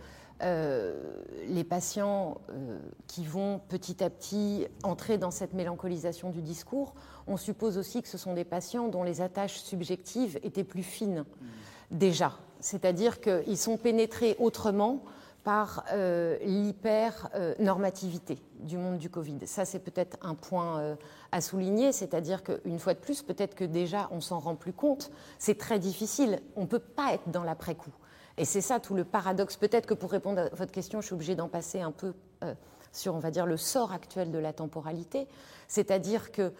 euh, 0.43 1.21
les 1.47 1.63
patients 1.63 2.41
euh, 2.49 2.77
qui 3.07 3.25
vont 3.25 3.59
petit 3.69 4.03
à 4.03 4.09
petit 4.09 4.67
entrer 4.83 5.17
dans 5.17 5.31
cette 5.31 5.53
mélancolisation 5.53 6.29
du 6.29 6.41
discours, 6.41 6.93
on 7.27 7.37
suppose 7.37 7.77
aussi 7.77 8.01
que 8.01 8.07
ce 8.07 8.17
sont 8.17 8.33
des 8.33 8.43
patients 8.43 8.87
dont 8.87 9.03
les 9.03 9.21
attaches 9.21 9.59
subjectives 9.59 10.39
étaient 10.43 10.63
plus 10.63 10.83
fines 10.83 11.19
mmh. 11.21 11.97
déjà. 11.97 12.33
C'est-à-dire 12.59 13.19
qu'ils 13.19 13.57
sont 13.57 13.77
pénétrés 13.77 14.35
autrement 14.39 15.03
par 15.43 15.83
euh, 15.91 16.37
l'hyper-normativité 16.43 18.39
du 18.59 18.77
monde 18.77 18.97
du 18.97 19.09
Covid. 19.09 19.39
Ça, 19.45 19.65
c'est 19.65 19.79
peut-être 19.79 20.17
un 20.21 20.35
point 20.35 20.79
euh, 20.79 20.95
à 21.31 21.41
souligner, 21.41 21.91
c'est-à-dire 21.91 22.43
qu'une 22.43 22.79
fois 22.79 22.93
de 22.93 22.99
plus, 22.99 23.21
peut-être 23.21 23.55
que 23.55 23.65
déjà 23.65 24.07
on 24.11 24.21
s'en 24.21 24.39
rend 24.39 24.55
plus 24.55 24.71
compte, 24.73 25.11
c'est 25.37 25.57
très 25.57 25.79
difficile, 25.79 26.39
on 26.55 26.61
ne 26.61 26.67
peut 26.67 26.79
pas 26.79 27.13
être 27.13 27.29
dans 27.29 27.43
l'après-coup. 27.43 27.91
Et 28.37 28.45
c'est 28.45 28.61
ça 28.61 28.79
tout 28.79 28.95
le 28.95 29.03
paradoxe. 29.03 29.57
Peut-être 29.57 29.85
que 29.85 29.93
pour 29.93 30.11
répondre 30.11 30.41
à 30.41 30.49
votre 30.55 30.71
question, 30.71 31.01
je 31.01 31.07
suis 31.07 31.13
obligée 31.13 31.35
d'en 31.35 31.49
passer 31.49 31.81
un 31.81 31.91
peu 31.91 32.13
euh, 32.43 32.53
sur, 32.91 33.13
on 33.15 33.19
va 33.19 33.31
dire, 33.31 33.45
le 33.45 33.57
sort 33.57 33.91
actuel 33.91 34.31
de 34.31 34.39
la 34.39 34.53
temporalité, 34.53 35.27
c'est-à-dire 35.67 36.31
qu'il 36.31 36.51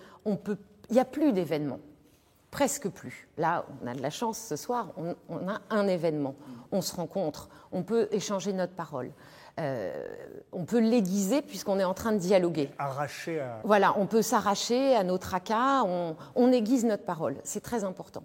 n'y 0.92 1.00
a 1.00 1.06
plus 1.06 1.34
d'événements 1.34 1.80
presque 2.54 2.88
plus. 2.88 3.28
Là, 3.40 3.66
on 3.82 3.88
a 3.88 3.96
de 3.96 4.02
la 4.02 4.12
chance 4.12 4.38
ce 4.38 4.56
soir, 4.56 4.90
on, 4.98 5.48
a 5.50 5.62
un 5.72 5.88
événement, 5.88 6.36
on 6.72 6.82
se 6.82 6.96
rencontre, 6.96 7.50
on 7.72 7.82
peut 7.82 8.08
échanger 8.12 8.54
notre 8.54 8.74
parole. 8.74 9.12
Euh, 9.60 10.06
on 10.52 10.64
peut 10.64 10.80
l'aiguiser 10.80 11.42
puisqu'on 11.42 11.80
est 11.80 11.84
en 11.84 11.96
train 11.96 12.12
de 12.12 12.20
dialoguer. 12.20 12.70
Arracher 12.78 13.40
à... 13.40 13.60
Voilà, 13.64 13.98
on 13.98 14.06
peut 14.06 14.22
s'arracher 14.22 14.96
à 14.96 15.04
nos 15.04 15.18
tracas, 15.18 15.84
on, 15.84 16.52
aiguise 16.52 16.86
notre 16.86 17.06
parole. 17.06 17.38
C'est 17.44 17.64
très 17.64 17.84
important. 17.84 18.24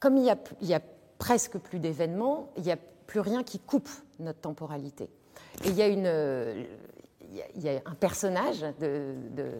Comme 0.00 0.18
il 0.18 0.24
y 0.24 0.30
a, 0.30 0.36
il 0.60 0.68
y 0.68 0.74
a 0.74 0.80
presque 1.18 1.58
plus 1.58 1.78
d'événements, 1.78 2.50
il 2.56 2.62
n'y 2.62 2.72
a 2.72 2.78
plus 3.06 3.20
rien 3.20 3.42
qui 3.42 3.58
coupe 3.58 3.88
notre 4.18 4.40
temporalité. 4.40 5.08
Et 5.64 5.68
il 5.68 5.74
y 5.74 5.82
a 5.82 5.88
une, 5.88 6.06
il 7.54 7.62
y, 7.62 7.68
a 7.68 7.80
un 7.84 7.94
personnage 7.94 8.64
de, 8.80 9.14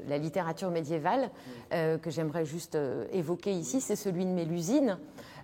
la 0.08 0.18
littérature 0.18 0.70
médiévale 0.70 1.30
euh, 1.72 1.98
que 1.98 2.10
j'aimerais 2.10 2.44
juste 2.44 2.74
euh, 2.74 3.06
évoquer 3.12 3.52
ici, 3.52 3.80
c'est 3.80 3.96
celui 3.96 4.24
de 4.24 4.30
Mélusine, 4.30 4.98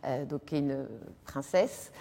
euh, 0.04 0.24
donc, 0.24 0.46
qui 0.46 0.56
est 0.56 0.60
une 0.60 0.86
princesse. 1.24 1.92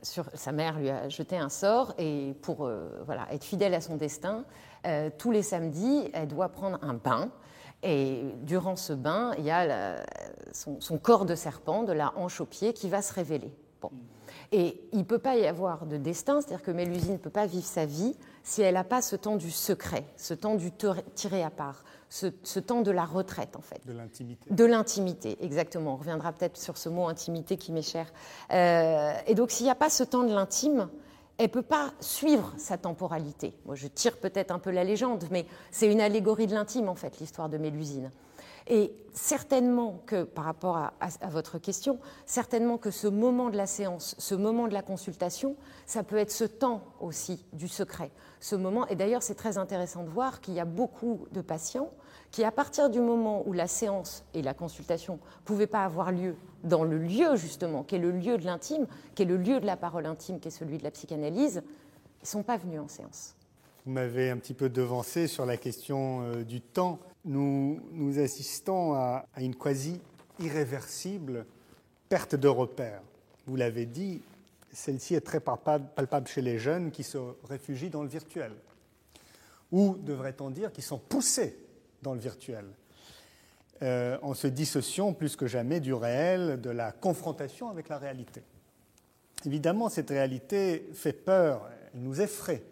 Sur, 0.00 0.24
sa 0.32 0.52
mère 0.52 0.78
lui 0.78 0.88
a 0.88 1.10
jeté 1.10 1.36
un 1.36 1.50
sort 1.50 1.92
et 1.98 2.34
pour 2.40 2.70
voilà, 3.04 3.26
être 3.30 3.44
fidèle 3.44 3.74
à 3.74 3.82
son 3.82 3.96
destin, 3.96 4.46
tous 5.18 5.30
les 5.30 5.42
samedis, 5.42 6.08
elle 6.14 6.28
doit 6.28 6.48
prendre 6.48 6.78
un 6.80 6.94
bain. 6.94 7.30
Et 7.82 8.22
durant 8.42 8.76
ce 8.76 8.92
bain, 8.92 9.32
il 9.38 9.44
y 9.44 9.50
a 9.50 9.96
son, 10.52 10.80
son, 10.80 10.98
corps 10.98 11.24
de 11.24 11.34
serpent, 11.34 11.82
de 11.82 11.92
la 11.92 12.12
hanche 12.16 12.40
au 12.40 12.46
pied, 12.46 12.72
qui 12.72 12.88
va 12.88 13.02
se 13.02 13.12
révéler. 13.12 13.52
Bon. 13.80 13.90
Et 14.52 14.80
il 14.92 14.98
ne 14.98 15.04
peut 15.04 15.18
pas 15.18 15.36
y 15.36 15.46
avoir 15.46 15.86
de 15.86 15.96
destin, 15.96 16.40
c'est-à-dire 16.40 16.62
que 16.62 16.70
Mélusine 16.70 17.14
ne 17.14 17.18
peut 17.18 17.30
pas 17.30 17.46
vivre 17.46 17.66
sa 17.66 17.86
vie 17.86 18.14
si 18.42 18.60
elle 18.60 18.74
n'a 18.74 18.84
pas 18.84 19.00
ce 19.00 19.16
temps 19.16 19.36
du 19.36 19.50
secret, 19.50 20.04
ce 20.16 20.34
temps 20.34 20.56
du 20.56 20.70
tiré 21.14 21.42
à 21.42 21.50
part, 21.50 21.84
ce, 22.10 22.58
temps 22.58 22.82
de 22.82 22.90
la 22.90 23.06
retraite 23.06 23.56
en 23.56 23.62
fait. 23.62 23.80
De 23.86 23.94
l'intimité. 23.94 24.50
De 24.50 24.64
l'intimité, 24.64 25.38
exactement. 25.40 25.94
On 25.94 25.96
reviendra 25.96 26.32
peut-être 26.32 26.58
sur 26.58 26.76
ce 26.76 26.90
mot 26.90 27.08
intimité 27.08 27.56
qui 27.56 27.72
m'est 27.72 27.80
cher. 27.80 28.12
Euh, 28.52 29.14
et 29.26 29.34
donc 29.34 29.50
s'il 29.50 29.64
n'y 29.64 29.72
a 29.72 29.76
pas 29.76 29.88
ce 29.88 30.04
temps 30.04 30.24
de 30.24 30.34
l'intime, 30.34 30.88
elle 31.38 31.46
ne 31.46 31.50
peut 31.50 31.62
pas 31.62 31.92
suivre 32.00 32.52
sa 32.56 32.78
temporalité. 32.78 33.54
Moi 33.66 33.74
je 33.74 33.86
tire 33.88 34.18
peut-être 34.18 34.50
un 34.50 34.58
peu 34.58 34.70
la 34.70 34.84
légende, 34.84 35.24
mais 35.30 35.46
c'est 35.70 35.90
une 35.90 36.00
allégorie 36.00 36.46
de 36.46 36.54
l'intime 36.54 36.88
en 36.88 36.94
fait, 36.94 37.18
l'histoire 37.20 37.48
de 37.48 37.58
Mélusine. 37.58 38.10
Et 38.68 38.92
certainement 39.12 40.02
que, 40.06 40.22
par 40.22 40.44
rapport 40.44 40.76
à, 40.76 40.92
votre 41.28 41.58
question, 41.58 41.98
certainement 42.26 42.78
que 42.78 42.90
ce 42.90 43.06
moment 43.06 43.50
de 43.50 43.56
la 43.56 43.66
séance, 43.66 44.14
ce 44.18 44.34
moment 44.34 44.68
de 44.68 44.72
la 44.72 44.82
consultation, 44.82 45.56
ça 45.86 46.02
peut 46.02 46.16
être 46.16 46.30
ce 46.30 46.44
temps 46.44 46.82
aussi 47.00 47.44
du 47.52 47.68
secret. 47.68 48.10
Ce 48.40 48.56
moment, 48.56 48.86
et 48.86 48.94
d'ailleurs 48.94 49.22
c'est 49.22 49.34
très 49.34 49.58
intéressant 49.58 50.04
de 50.04 50.08
voir 50.08 50.40
qu'il 50.40 50.54
y 50.54 50.60
a 50.60 50.64
beaucoup 50.64 51.26
de 51.32 51.40
patients 51.40 51.90
qui, 52.30 52.44
à 52.44 52.50
partir 52.50 52.88
du 52.88 53.00
moment 53.00 53.46
où 53.46 53.52
la 53.52 53.66
séance 53.66 54.24
et 54.32 54.42
la 54.42 54.54
consultation 54.54 55.14
ne 55.14 55.44
pouvaient 55.44 55.66
pas 55.66 55.84
avoir 55.84 56.12
lieu 56.12 56.36
dans 56.64 56.84
le 56.84 56.98
lieu 56.98 57.36
justement, 57.36 57.82
qui 57.82 57.96
est 57.96 57.98
le 57.98 58.10
lieu 58.10 58.38
de 58.38 58.44
l'intime, 58.44 58.86
qui 59.14 59.22
est 59.22 59.26
le 59.26 59.36
lieu 59.36 59.60
de 59.60 59.66
la 59.66 59.76
parole 59.76 60.06
intime, 60.06 60.40
qui 60.40 60.48
est 60.48 60.52
celui 60.52 60.78
de 60.78 60.84
la 60.84 60.90
psychanalyse, 60.90 61.62
ils 61.64 62.24
ne 62.24 62.26
sont 62.26 62.42
pas 62.42 62.56
venus 62.56 62.80
en 62.80 62.88
séance. 62.88 63.34
Vous 63.84 63.92
m'avez 63.92 64.30
un 64.30 64.38
petit 64.38 64.54
peu 64.54 64.68
devancé 64.68 65.26
sur 65.26 65.44
la 65.44 65.56
question 65.56 66.22
euh, 66.22 66.44
du 66.44 66.60
temps 66.60 67.00
nous, 67.24 68.18
assistons 68.18 68.94
à, 68.94 69.26
une 69.38 69.54
quasi 69.54 70.00
irréversible 70.38 71.46
perte 72.08 72.34
de 72.34 72.48
repères. 72.48 73.02
Vous 73.46 73.56
l'avez 73.56 73.86
dit, 73.86 74.22
celle-ci 74.72 75.14
est 75.14 75.20
très 75.20 75.40
palpable, 75.40 76.26
chez 76.26 76.42
les 76.42 76.58
jeunes 76.58 76.90
qui 76.90 77.02
se 77.02 77.18
réfugient 77.44 77.90
dans 77.90 78.02
le 78.02 78.08
virtuel, 78.08 78.52
ou 79.70 79.96
devrait-on 79.98 80.50
dire 80.50 80.72
qui 80.72 80.82
sont 80.82 80.98
poussés 80.98 81.58
dans 82.02 82.14
le 82.14 82.20
virtuel, 82.20 82.64
euh, 83.82 84.18
en 84.22 84.34
se 84.34 84.46
dissociant 84.46 85.12
plus 85.12 85.36
que 85.36 85.46
jamais 85.46 85.80
du 85.80 85.94
réel, 85.94 86.60
de 86.60 86.70
la 86.70 86.92
confrontation 86.92 87.68
avec 87.68 87.88
la 87.88 87.98
réalité. 87.98 88.42
Évidemment, 89.44 89.88
cette 89.88 90.10
réalité 90.10 90.88
fait 90.94 91.12
peur, 91.12 91.68
elle 91.94 92.00
nous 92.00 92.20
effraie. 92.20 92.62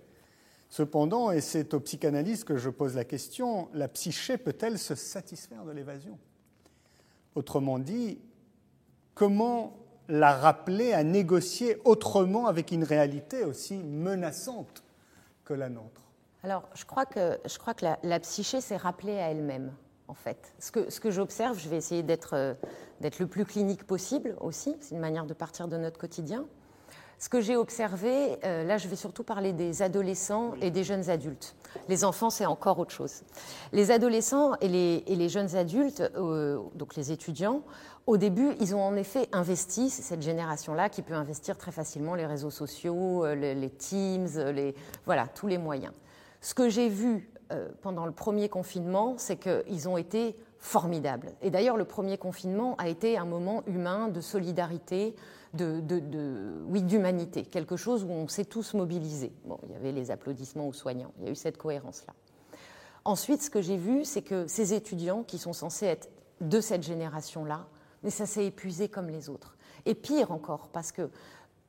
Cependant, 0.71 1.33
et 1.33 1.41
c'est 1.41 1.75
aux 1.75 1.81
psychanalystes 1.81 2.45
que 2.45 2.57
je 2.57 2.71
pose 2.71 2.95
la 2.95 3.05
question, 3.05 3.69
la 3.75 3.89
psyché 3.89 4.39
peut-elle 4.39 4.79
se 4.79 4.95
satisfaire 4.95 5.65
de 5.65 5.73
l'évasion? 5.73 6.17
Autrement 7.35 7.81
dit, 7.81 8.21
comment 9.15 9.77
la 10.09 10.33
rappeler 10.33 10.93
à 10.93 11.03
négocier 11.03 11.77
autrement 11.85 12.47
avec 12.47 12.71
une 12.71 12.85
réalité 12.85 13.45
aussi 13.45 13.79
menaçante 13.79 14.85
que 15.45 15.55
la 15.55 15.69
nôtre? 15.69 16.03
Alors, 16.45 16.69
je 16.75 16.85
crois 16.85 17.05
que, 17.05 17.39
je 17.45 17.59
crois 17.59 17.75
que 17.75 17.87
la, 18.03 18.21
psyché 18.21 18.61
s'est 18.61 18.77
rappelée 18.77 19.19
à 19.19 19.31
elle-même, 19.33 19.73
en 20.07 20.15
fait. 20.15 20.55
Ce 20.61 20.71
que, 20.71 20.89
ce 20.89 21.01
que 21.01 21.11
j'observe, 21.11 21.59
je 21.59 21.69
vais 21.69 21.77
essayer 21.79 22.05
d'être 22.05 22.57
le 23.01 23.27
plus 23.27 23.45
clinique 23.45 23.85
possible 23.85 24.37
aussi, 24.41 24.77
c'est 24.81 24.95
une 24.95 25.01
manière 25.01 25.27
de 25.27 25.35
partir 25.35 25.67
de 25.67 25.77
notre 25.77 25.99
quotidien. 25.99 26.47
Ce 27.21 27.29
que 27.29 27.43
j'ai 27.43 27.55
observé, 27.55 28.39
euh, 28.45 28.65
là 28.65 28.79
je 28.79 28.89
vais 28.89 28.97
surtout 28.97 29.25
parler 29.25 29.53
des 29.53 29.83
adolescents 29.83 30.55
et 30.63 30.71
des 30.71 30.85
jeunes 30.85 31.11
adultes. 31.11 31.55
Les 31.91 32.03
enfants, 32.03 32.31
c'est 32.31 32.47
encore 32.47 32.79
autre 32.79 32.93
chose. 32.93 33.25
Les 33.73 33.91
adolescents 33.91 34.55
et 34.63 34.69
les, 34.69 35.29
jeunes 35.29 35.55
adultes, 35.55 36.03
euh, 36.17 36.59
donc 36.77 36.97
les 36.97 37.13
étudiants, 37.13 37.63
au 38.07 38.17
début, 38.17 38.55
ils 38.59 38.75
ont 38.75 38.83
en 38.83 38.97
effet 38.97 39.29
investi, 39.33 39.91
cette 39.91 40.23
génération-là 40.23 40.89
qui 40.89 41.03
peut 41.03 41.13
investir 41.13 41.59
très 41.59 41.73
facilement 41.73 42.15
les 42.15 42.25
réseaux 42.25 42.51
sociaux, 42.51 43.27
euh, 43.27 43.35
les, 43.35 43.71
Teams, 43.71 44.51
les, 44.55 44.75
voilà, 45.05 45.29
tous 45.29 45.47
les 45.47 45.59
moyens. 45.59 45.93
Ce 46.41 46.55
que 46.55 46.71
j'ai 46.71 46.89
vu 46.89 47.31
pendant 47.83 48.07
le 48.07 48.13
premier 48.13 48.49
confinement, 48.49 49.17
c'est 49.19 49.37
qu'ils 49.37 49.89
ont 49.89 49.97
été 49.97 50.37
formidables. 50.61 51.33
Et 51.43 51.51
d'ailleurs, 51.51 51.77
le 51.77 51.85
premier 51.85 52.19
confinement 52.19 52.77
a 52.77 52.89
été 52.89 53.17
un 53.17 53.25
moment 53.25 53.63
humain 53.67 54.09
de 54.09 54.21
solidarité, 54.21 55.17
de, 55.55 55.83
oui, 56.69 56.83
d'humanité, 56.83 57.45
quelque 57.45 57.77
chose 57.77 58.05
où 58.05 58.11
on 58.11 58.29
s'est 58.29 58.45
tous 58.45 58.75
mobilisés. 58.75 59.33
Bon, 59.47 59.59
il 59.65 59.73
y 59.73 59.75
avait 59.75 59.93
les 59.93 60.11
applaudissements 60.11 60.69
aux 60.69 60.73
soignants, 60.73 61.13
il 61.19 61.25
y 61.25 61.29
a 61.29 61.33
eu 61.33 61.37
cette 61.37 61.57
cohérence-là. 61.57 62.15
Ensuite, 63.05 63.43
ce 63.43 63.51
que 63.51 63.63
j'ai 63.63 63.79
vu, 63.79 64.05
c'est 64.05 64.23
que 64.23 64.47
ces 64.47 64.75
étudiants 64.75 65.23
qui 65.23 65.39
sont 65.39 65.55
censés 65.55 65.87
être 65.87 66.11
de 66.43 66.61
cette 66.61 66.83
génération-là, 66.83 67.67
mais 68.03 68.11
ça 68.11 68.27
s'est 68.27 68.47
épuisé 68.47 68.89
comme 68.89 69.09
les 69.09 69.31
autres. 69.31 69.57
Et 69.87 69.95
pire 69.95 70.31
encore, 70.31 70.69
parce 70.69 70.93
que 70.93 71.11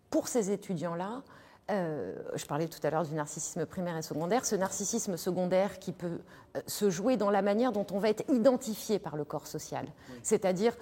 pour 0.09 0.27
ces 0.27 0.51
étudiants-là, 0.51 1.23
euh, 1.71 2.15
je 2.35 2.45
parlais 2.45 2.67
tout 2.67 2.79
à 2.83 2.89
l'heure 2.89 3.05
du 3.05 3.13
narcissisme 3.13 3.65
primaire 3.65 3.97
et 3.97 4.01
secondaire, 4.01 4.45
ce 4.45 4.55
narcissisme 4.55 5.17
secondaire 5.17 5.79
qui 5.79 5.91
peut 5.91 6.19
euh, 6.55 6.59
se 6.67 6.89
jouer 6.89 7.17
dans 7.17 7.29
la 7.29 7.41
manière 7.41 7.71
dont 7.71 7.85
on 7.91 7.99
va 7.99 8.09
être 8.09 8.23
identifié 8.29 8.99
par 8.99 9.15
le 9.15 9.23
corps 9.23 9.47
social. 9.47 9.85
C'est-à-dire, 10.23 10.75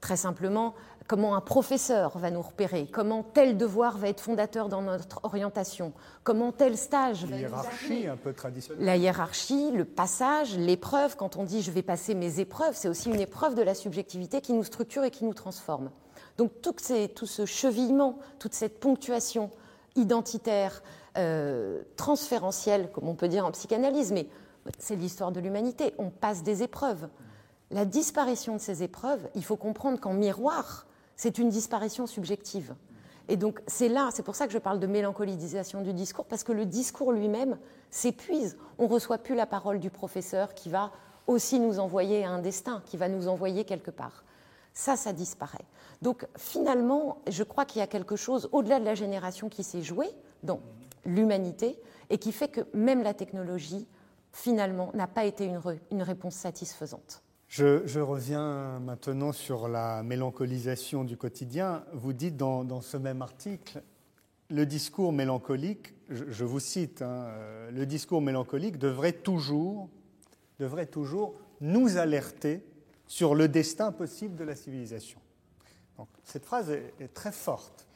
très 0.00 0.16
simplement, 0.16 0.74
comment 1.06 1.34
un 1.34 1.40
professeur 1.40 2.18
va 2.18 2.30
nous 2.30 2.42
repérer, 2.42 2.86
comment 2.86 3.22
tel 3.22 3.56
devoir 3.56 3.98
va 3.98 4.08
être 4.08 4.20
fondateur 4.20 4.68
dans 4.68 4.82
notre 4.82 5.20
orientation, 5.24 5.92
comment 6.22 6.52
tel 6.52 6.76
stage 6.76 7.24
va 7.24 7.36
hiérarchie 7.36 8.06
un 8.06 8.16
peu 8.16 8.32
traditionnelle. 8.32 8.84
La 8.84 8.96
hiérarchie, 8.96 9.72
le 9.72 9.84
passage, 9.84 10.56
l'épreuve, 10.56 11.16
quand 11.16 11.36
on 11.36 11.44
dit 11.44 11.62
je 11.62 11.70
vais 11.70 11.82
passer 11.82 12.14
mes 12.14 12.38
épreuves, 12.40 12.74
c'est 12.76 12.88
aussi 12.88 13.08
une 13.08 13.20
épreuve 13.20 13.54
de 13.54 13.62
la 13.62 13.74
subjectivité 13.74 14.40
qui 14.40 14.52
nous 14.52 14.64
structure 14.64 15.04
et 15.04 15.10
qui 15.10 15.24
nous 15.24 15.34
transforme. 15.34 15.90
Donc 16.36 16.52
tout, 16.62 16.74
tout 17.14 17.26
ce 17.26 17.46
chevillement, 17.46 18.18
toute 18.38 18.54
cette 18.54 18.78
ponctuation 18.78 19.50
identitaire, 19.98 20.82
euh, 21.16 21.82
transférentielle, 21.96 22.90
comme 22.92 23.08
on 23.08 23.14
peut 23.14 23.28
dire 23.28 23.44
en 23.44 23.50
psychanalyse, 23.50 24.12
mais 24.12 24.28
c'est 24.78 24.96
l'histoire 24.96 25.32
de 25.32 25.40
l'humanité, 25.40 25.94
on 25.98 26.10
passe 26.10 26.42
des 26.42 26.62
épreuves. 26.62 27.08
La 27.70 27.84
disparition 27.84 28.54
de 28.54 28.60
ces 28.60 28.82
épreuves, 28.82 29.28
il 29.34 29.44
faut 29.44 29.56
comprendre 29.56 30.00
qu'en 30.00 30.12
miroir, 30.12 30.86
c'est 31.16 31.38
une 31.38 31.50
disparition 31.50 32.06
subjective. 32.06 32.74
Et 33.28 33.36
donc 33.36 33.60
c'est 33.66 33.88
là, 33.88 34.08
c'est 34.12 34.22
pour 34.22 34.36
ça 34.36 34.46
que 34.46 34.52
je 34.52 34.58
parle 34.58 34.80
de 34.80 34.86
mélancolisation 34.86 35.82
du 35.82 35.92
discours, 35.92 36.24
parce 36.24 36.44
que 36.44 36.52
le 36.52 36.64
discours 36.64 37.12
lui-même 37.12 37.58
s'épuise. 37.90 38.56
On 38.78 38.84
ne 38.84 38.92
reçoit 38.92 39.18
plus 39.18 39.34
la 39.34 39.46
parole 39.46 39.80
du 39.80 39.90
professeur 39.90 40.54
qui 40.54 40.70
va 40.70 40.92
aussi 41.26 41.60
nous 41.60 41.78
envoyer 41.78 42.24
à 42.24 42.30
un 42.30 42.38
destin, 42.38 42.82
qui 42.86 42.96
va 42.96 43.08
nous 43.08 43.28
envoyer 43.28 43.64
quelque 43.64 43.90
part. 43.90 44.24
Ça, 44.78 44.96
ça 44.96 45.12
disparaît. 45.12 45.64
Donc 46.02 46.24
finalement, 46.36 47.18
je 47.28 47.42
crois 47.42 47.64
qu'il 47.64 47.80
y 47.80 47.82
a 47.82 47.88
quelque 47.88 48.14
chose 48.14 48.48
au-delà 48.52 48.78
de 48.78 48.84
la 48.84 48.94
génération 48.94 49.48
qui 49.48 49.64
s'est 49.64 49.82
jouée 49.82 50.08
dans 50.44 50.60
l'humanité 51.04 51.80
et 52.10 52.18
qui 52.18 52.30
fait 52.30 52.46
que 52.46 52.60
même 52.74 53.02
la 53.02 53.12
technologie, 53.12 53.88
finalement, 54.30 54.92
n'a 54.94 55.08
pas 55.08 55.24
été 55.24 55.46
une, 55.90 56.02
réponse 56.02 56.36
satisfaisante. 56.36 57.24
Je, 57.48 57.98
reviens 57.98 58.78
maintenant 58.78 59.32
sur 59.32 59.66
la 59.66 60.04
mélancolisation 60.04 61.02
du 61.02 61.16
quotidien. 61.16 61.82
Vous 61.92 62.12
dites 62.12 62.36
dans, 62.36 62.80
ce 62.80 62.96
même 62.96 63.20
article, 63.20 63.82
le 64.48 64.64
discours 64.64 65.12
mélancolique, 65.12 65.96
je, 66.08 66.44
vous 66.44 66.60
cite, 66.60 67.02
hein, 67.02 67.24
euh, 67.26 67.70
le 67.72 67.84
discours 67.84 68.22
mélancolique 68.22 68.78
devrait 68.78 69.10
toujours, 69.10 69.88
devrait 70.60 70.86
toujours 70.86 71.34
nous 71.60 71.96
alerter 71.96 72.62
sur 73.08 73.34
le 73.34 73.48
destin 73.48 73.90
possible 73.90 74.36
de 74.36 74.44
la 74.44 74.54
civilisation. 74.54 75.18
cette 76.22 76.44
phrase 76.44 76.70
est, 76.70 77.12
très 77.14 77.32
forte. 77.32 77.86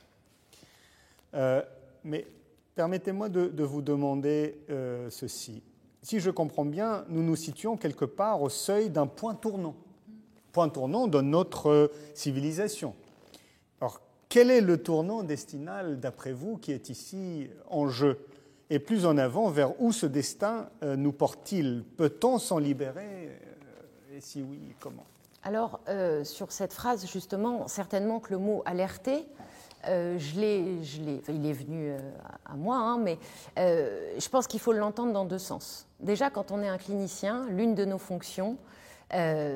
Euh, 1.35 1.63
mais 2.03 2.27
permettez-moi 2.75 3.29
de, 3.29 3.63
vous 3.63 3.83
demander 3.83 4.59
euh, 4.71 5.11
ceci. 5.11 5.63
Si 6.03 6.19
je 6.19 6.31
comprends 6.31 6.65
bien, 6.65 7.05
nous 7.09 7.23
nous 7.23 7.37
situons 7.37 7.77
quelque 7.77 8.07
part 8.07 8.43
au 8.43 8.49
seuil 8.49 8.91
d'un 8.91 9.07
point 9.07 9.35
tournant, 9.35 9.77
point 10.51 10.69
tournant 10.69 11.07
de 11.07 11.21
notre 11.21 11.93
civilisation. 12.15 12.95
Alors, 13.81 14.01
quel 14.29 14.51
est 14.51 14.63
le 14.63 14.83
tournant 14.83 15.23
destinal, 15.23 16.01
d'après 16.01 16.33
vous, 16.33 16.57
qui 16.57 16.73
est 16.73 16.89
ici 16.89 17.49
en 17.69 17.87
jeu? 17.87 18.27
Et 18.71 18.79
plus 18.79 19.05
en 19.05 19.19
avant, 19.19 19.51
vers 19.51 19.79
où 19.81 19.93
ce 19.93 20.07
destin 20.07 20.71
euh, 20.83 20.97
nous 20.97 21.13
porte-t-il? 21.13 21.85
Peut-on 21.99 22.39
s'en 22.39 22.59
libérer 22.59 23.29
Et 24.15 24.21
si 24.21 24.43
oui, 24.43 24.61
comment 24.81 25.05
Alors, 25.43 25.81
sur 26.25 26.53
cette 26.53 26.73
phrase, 26.73 27.07
justement, 27.07 27.67
certainement 27.69 28.21
que 28.21 28.33
le 28.33 28.39
mot 28.39 28.63
alerter 28.67 29.27
euh, 29.89 30.17
je 30.19 30.39
il 30.39 31.47
est 31.47 31.53
venu 31.53 31.91
euh, 31.91 31.99
à 32.47 32.55
moi, 32.55 32.77
hein, 32.77 32.99
mais 32.99 33.19
euh, 33.59 34.15
je 34.19 34.29
pense 34.29 34.47
qu'il 34.47 34.61
faut 34.61 34.73
l'entendre 34.73 35.13
dans 35.13 35.25
deux 35.25 35.39
sens. 35.39 35.87
Déjà, 36.01 36.31
quand 36.31 36.53
on 36.53 36.63
est 36.63 36.69
un 36.69 36.79
clinicien, 36.79 37.47
l'une 37.49 37.75
de 37.75 37.85
nos 37.85 37.99
fonctions, 37.99 38.57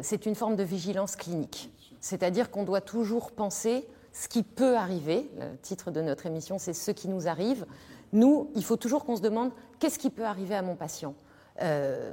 c'est 0.02 0.26
une 0.26 0.34
forme 0.34 0.54
de 0.54 0.62
vigilance 0.62 1.16
clinique. 1.16 1.72
C'est-à-dire 2.02 2.50
qu'on 2.50 2.64
doit 2.64 2.82
toujours 2.82 3.32
penser 3.32 3.88
ce 4.12 4.28
qui 4.28 4.42
peut 4.42 4.76
arriver. 4.76 5.30
Le 5.40 5.56
titre 5.56 5.90
de 5.90 6.02
notre 6.02 6.26
émission, 6.26 6.58
c'est 6.58 6.74
Ce 6.74 6.90
qui 6.90 7.08
nous 7.08 7.26
arrive. 7.26 7.64
Nous, 8.12 8.50
il 8.54 8.62
faut 8.62 8.76
toujours 8.76 9.06
qu'on 9.06 9.16
se 9.16 9.22
demande 9.22 9.52
qu'est-ce 9.78 9.98
qui 9.98 10.10
peut 10.10 10.26
arriver 10.26 10.54
à 10.54 10.60
mon 10.60 10.76
patient, 10.76 11.14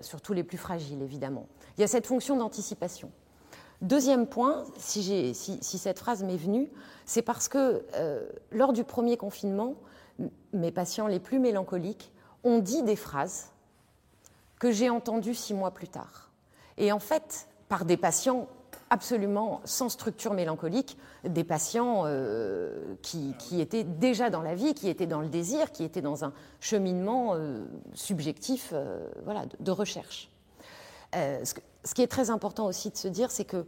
surtout 0.01 0.33
les 0.33 0.43
plus 0.43 0.57
fragiles, 0.57 1.01
évidemment. 1.01 1.47
Il 1.77 1.81
y 1.81 1.83
a 1.83 1.87
cette 1.87 2.07
fonction 2.07 2.37
d'anticipation. 2.37 3.11
Deuxième 3.83 4.27
point, 4.27 4.63
si, 4.77 5.35
cette 5.61 5.99
phrase 5.99 6.23
m'est 6.23 6.37
venue, 6.37 6.71
c'est 7.05 7.21
parce 7.21 7.49
que 7.49 7.85
euh, 7.95 8.29
lors 8.49 8.71
du 8.71 8.85
premier 8.85 9.17
confinement, 9.17 9.75
mes 10.53 10.71
patients 10.71 11.07
les 11.07 11.19
plus 11.19 11.37
mélancoliques 11.37 12.13
ont 12.45 12.59
dit 12.59 12.81
des 12.83 12.95
phrases 12.95 13.51
que 14.57 14.71
j'ai 14.71 14.89
entendues 14.89 15.35
six 15.35 15.53
mois 15.53 15.71
plus 15.71 15.89
tard. 15.89 16.31
Et 16.77 16.93
en 16.93 16.99
fait, 16.99 17.49
par 17.67 17.83
des 17.83 17.97
patients 17.97 18.47
absolument 18.93 19.59
sans 19.65 19.89
structure 19.89 20.33
mélancolique, 20.35 20.99
des 21.23 21.43
patients 21.43 22.03
euh, 22.05 22.95
qui, 23.01 23.33
étaient 23.59 23.83
déjà 23.83 24.29
dans 24.29 24.43
la 24.43 24.53
vie, 24.53 24.75
qui 24.75 24.87
étaient 24.87 25.07
dans 25.07 25.21
le 25.21 25.29
désir, 25.29 25.71
qui 25.71 25.83
étaient 25.83 26.01
dans 26.01 26.23
un 26.23 26.31
cheminement 26.59 27.33
euh, 27.33 27.65
subjectif 27.95 28.71
voilà, 29.25 29.45
de, 29.59 29.71
recherche. 29.71 30.29
Ce 31.13 31.93
qui 31.95 32.03
est 32.03 32.07
très 32.07 32.29
important 32.29 32.67
aussi 32.67 32.91
de 32.91 32.97
se 32.97 33.07
dire, 33.07 33.31
c'est 33.31 33.45
que 33.45 33.65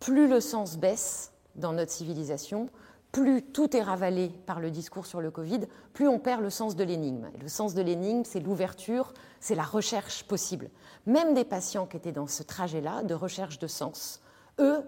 plus 0.00 0.26
le 0.26 0.40
sens 0.40 0.78
baisse 0.78 1.32
dans 1.54 1.72
notre 1.72 1.92
civilisation, 1.92 2.68
plus 3.12 3.42
tout 3.42 3.76
est 3.76 3.82
ravalé 3.82 4.30
par 4.46 4.58
le 4.58 4.70
discours 4.70 5.06
sur 5.06 5.20
le 5.20 5.30
Covid, 5.30 5.60
plus 5.94 6.08
on 6.08 6.18
perd 6.18 6.42
le 6.42 6.50
sens 6.50 6.76
de 6.76 6.84
l'énigme. 6.84 7.30
le 7.40 7.48
sens 7.48 7.72
de 7.72 7.82
l'énigme, 7.82 8.24
c'est 8.24 8.40
l'ouverture, 8.40 9.14
c'est 9.40 9.54
la 9.54 9.62
recherche 9.62 10.24
possible. 10.24 10.70
Même 11.06 11.34
des 11.34 11.44
patients 11.44 11.86
qui 11.86 11.96
étaient 11.96 12.12
dans 12.12 12.26
ce 12.26 12.42
trajet-là 12.42 13.04
de 13.04 13.14
recherche 13.14 13.58
de 13.58 13.68
sens, 13.68 14.20
eux, 14.58 14.82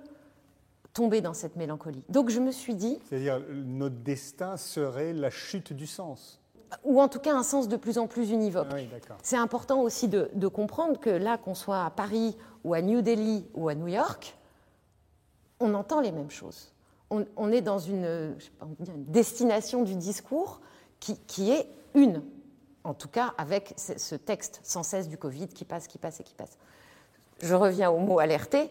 tombaient 0.93 1.21
dans 1.21 1.35
cette 1.35 1.57
mélancolie. 1.57 2.03
Donc 2.09 2.31
je 2.31 2.41
me 2.41 2.51
suis 2.51 2.75
dit... 2.75 2.99
C'est-à-dire, 3.09 3.41
notre 3.51 3.97
destin 3.97 4.57
serait 4.57 5.13
la 5.13 5.31
chute 5.31 5.73
du 5.73 5.87
sens 5.87 6.41
ou 6.85 7.01
en 7.01 7.09
tout 7.09 7.19
cas 7.19 7.35
un 7.35 7.43
sens 7.43 7.69
de 7.69 7.77
plus 7.77 7.99
en 7.99 8.07
plus 8.07 8.31
univoque. 8.31 8.69
c'est 9.23 9.37
important 9.37 9.81
aussi 9.81 10.09
de, 10.09 10.49
comprendre 10.49 10.99
que 10.99 11.11
là, 11.11 11.39
qu'on 11.39 11.55
soit 11.55 11.85
à 11.85 11.91
Paris 11.91 12.37
ou 12.65 12.75
à 12.75 12.83
New 12.83 13.03
Delhi 13.03 13.47
ou 13.55 13.69
à 13.69 13.75
New 13.75 13.89
York, 13.89 14.37
on 15.61 15.75
entend 15.75 16.01
les 16.01 16.13
mêmes 16.13 16.31
choses. 16.31 16.73
On, 17.11 17.51
est 17.53 17.63
dans 17.63 17.79
une, 17.79 18.37
destination 19.07 19.83
du 19.83 19.95
discours 19.95 20.61
qui, 21.01 21.51
est 21.51 21.67
une, 21.95 22.23
en 22.85 22.93
tout 22.93 23.09
cas 23.09 23.33
avec 23.39 23.73
ce 23.77 24.15
texte 24.15 24.61
sans 24.63 24.83
cesse 24.83 25.09
du 25.09 25.17
Covid 25.17 25.49
qui 25.49 25.65
passe, 25.65 25.89
qui 25.89 25.97
passe 25.97 26.21
et 26.21 26.23
qui 26.23 26.35
passe. 26.35 26.59
Je 27.41 27.55
reviens 27.55 27.91
au 27.91 27.99
mot 27.99 28.19
alerté 28.19 28.69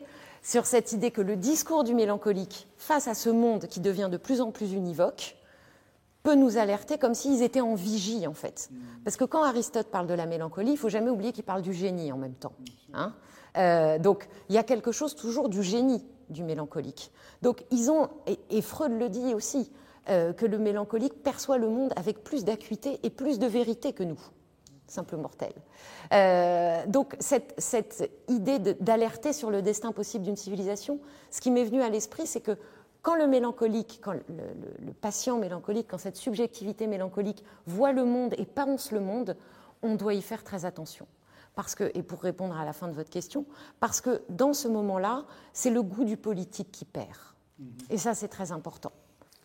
sur 0.48 0.66
cette 0.66 0.94
idée 0.94 1.12
que 1.12 1.20
le 1.20 1.36
discours 1.36 1.84
du 1.84 1.94
mélancolique 1.94 2.70
face 2.78 3.10
à 3.10 3.14
ce 3.14 3.30
monde 3.30 3.68
qui 3.68 3.82
devient 3.82 4.08
de 4.10 4.16
plus 4.16 4.40
en 4.40 4.52
plus 4.52 4.72
univoque, 4.72 5.36
peut 6.24 6.36
nous 6.36 6.58
alerter 6.58 6.98
comme 6.98 7.14
s'ils 7.14 7.44
étaient 7.44 7.60
en 7.60 7.76
vigie, 7.76 8.26
en 8.28 8.34
fait. 8.34 8.70
Parce 9.04 9.18
que 9.18 9.26
quand 9.26 9.44
Aristote 9.44 9.88
parle 9.88 10.08
de 10.08 10.14
la 10.14 10.26
mélancolie, 10.26 10.72
il 10.72 10.78
faut 10.78 10.88
jamais 10.88 11.10
oublier 11.10 11.34
qu'il 11.34 11.44
parle 11.44 11.62
du 11.64 11.74
génie 11.74 12.14
en 12.14 12.18
même 12.18 12.34
temps. 12.34 12.54
Hein 12.94 13.14
euh, 13.58 14.00
donc, 14.00 14.30
il 14.48 14.56
y 14.56 14.58
a 14.58 14.64
quelque 14.64 14.94
chose 14.94 15.16
toujours 15.16 15.50
du 15.50 15.62
génie 15.64 16.06
du 16.30 16.44
mélancolique. 16.44 17.12
Donc, 17.42 17.66
ils 17.70 17.92
ont, 17.92 18.08
et, 18.50 18.62
Freud 18.62 18.94
le 18.98 19.10
dit 19.10 19.34
aussi, 19.34 19.70
euh, 20.08 20.32
que 20.32 20.46
le 20.46 20.60
mélancolique 20.60 21.24
perçoit 21.24 21.58
le 21.58 21.68
monde 21.68 21.92
avec 21.98 22.24
plus 22.24 22.46
d'acuité 22.46 23.02
et 23.04 23.10
plus 23.10 23.38
de 23.38 23.48
vérité 23.48 23.92
que 23.92 24.04
nous, 24.04 24.20
simple 24.92 25.18
mortel. 25.18 25.54
Euh, 26.14 26.86
donc, 26.88 27.16
cette, 27.20 27.54
cette 27.58 28.12
idée 28.28 28.60
d'alerter 28.60 29.34
sur 29.34 29.52
le 29.52 29.62
destin 29.62 29.92
possible 29.92 30.26
d'une 30.26 30.36
civilisation, 30.36 31.00
ce 31.32 31.42
qui 31.42 31.52
m'est 31.52 31.64
venu 31.64 31.82
à 31.82 31.90
l'esprit, 31.90 32.28
c'est 32.28 32.42
que 32.42 32.58
quand 33.02 33.16
le 33.16 33.28
mélancolique, 33.28 34.00
quand 34.04 34.14
le, 34.14 34.94
patient 35.00 35.38
mélancolique, 35.38 35.88
quand 35.90 35.98
cette 35.98 36.18
subjectivité 36.18 36.88
mélancolique 36.88 37.44
voit 37.66 37.94
le 37.94 38.04
monde 38.04 38.36
et 38.38 38.46
pense 38.46 38.92
le 38.92 39.00
monde, 39.00 39.38
on 39.82 39.96
doit 39.96 40.14
y 40.14 40.22
faire 40.22 40.44
très 40.44 40.66
attention. 40.66 41.08
Parce 41.56 41.74
que, 41.74 41.90
et 41.94 42.04
pour 42.04 42.22
répondre 42.22 42.58
à 42.58 42.66
la 42.66 42.74
fin 42.74 42.88
de 42.88 42.94
votre 42.94 43.10
question, 43.10 43.46
parce 43.80 44.02
que 44.02 44.22
dans 44.30 44.54
ce 44.54 44.68
moment-là, 44.68 45.26
c'est 45.54 45.70
le 45.70 45.82
goût 45.82 46.04
du 46.04 46.18
politique 46.18 46.72
qui 46.72 46.86
perd. 46.86 47.18
Mhm. 47.60 47.68
Et 47.90 47.98
ça, 47.98 48.14
c'est 48.14 48.28
très 48.28 48.52
important. 48.52 48.92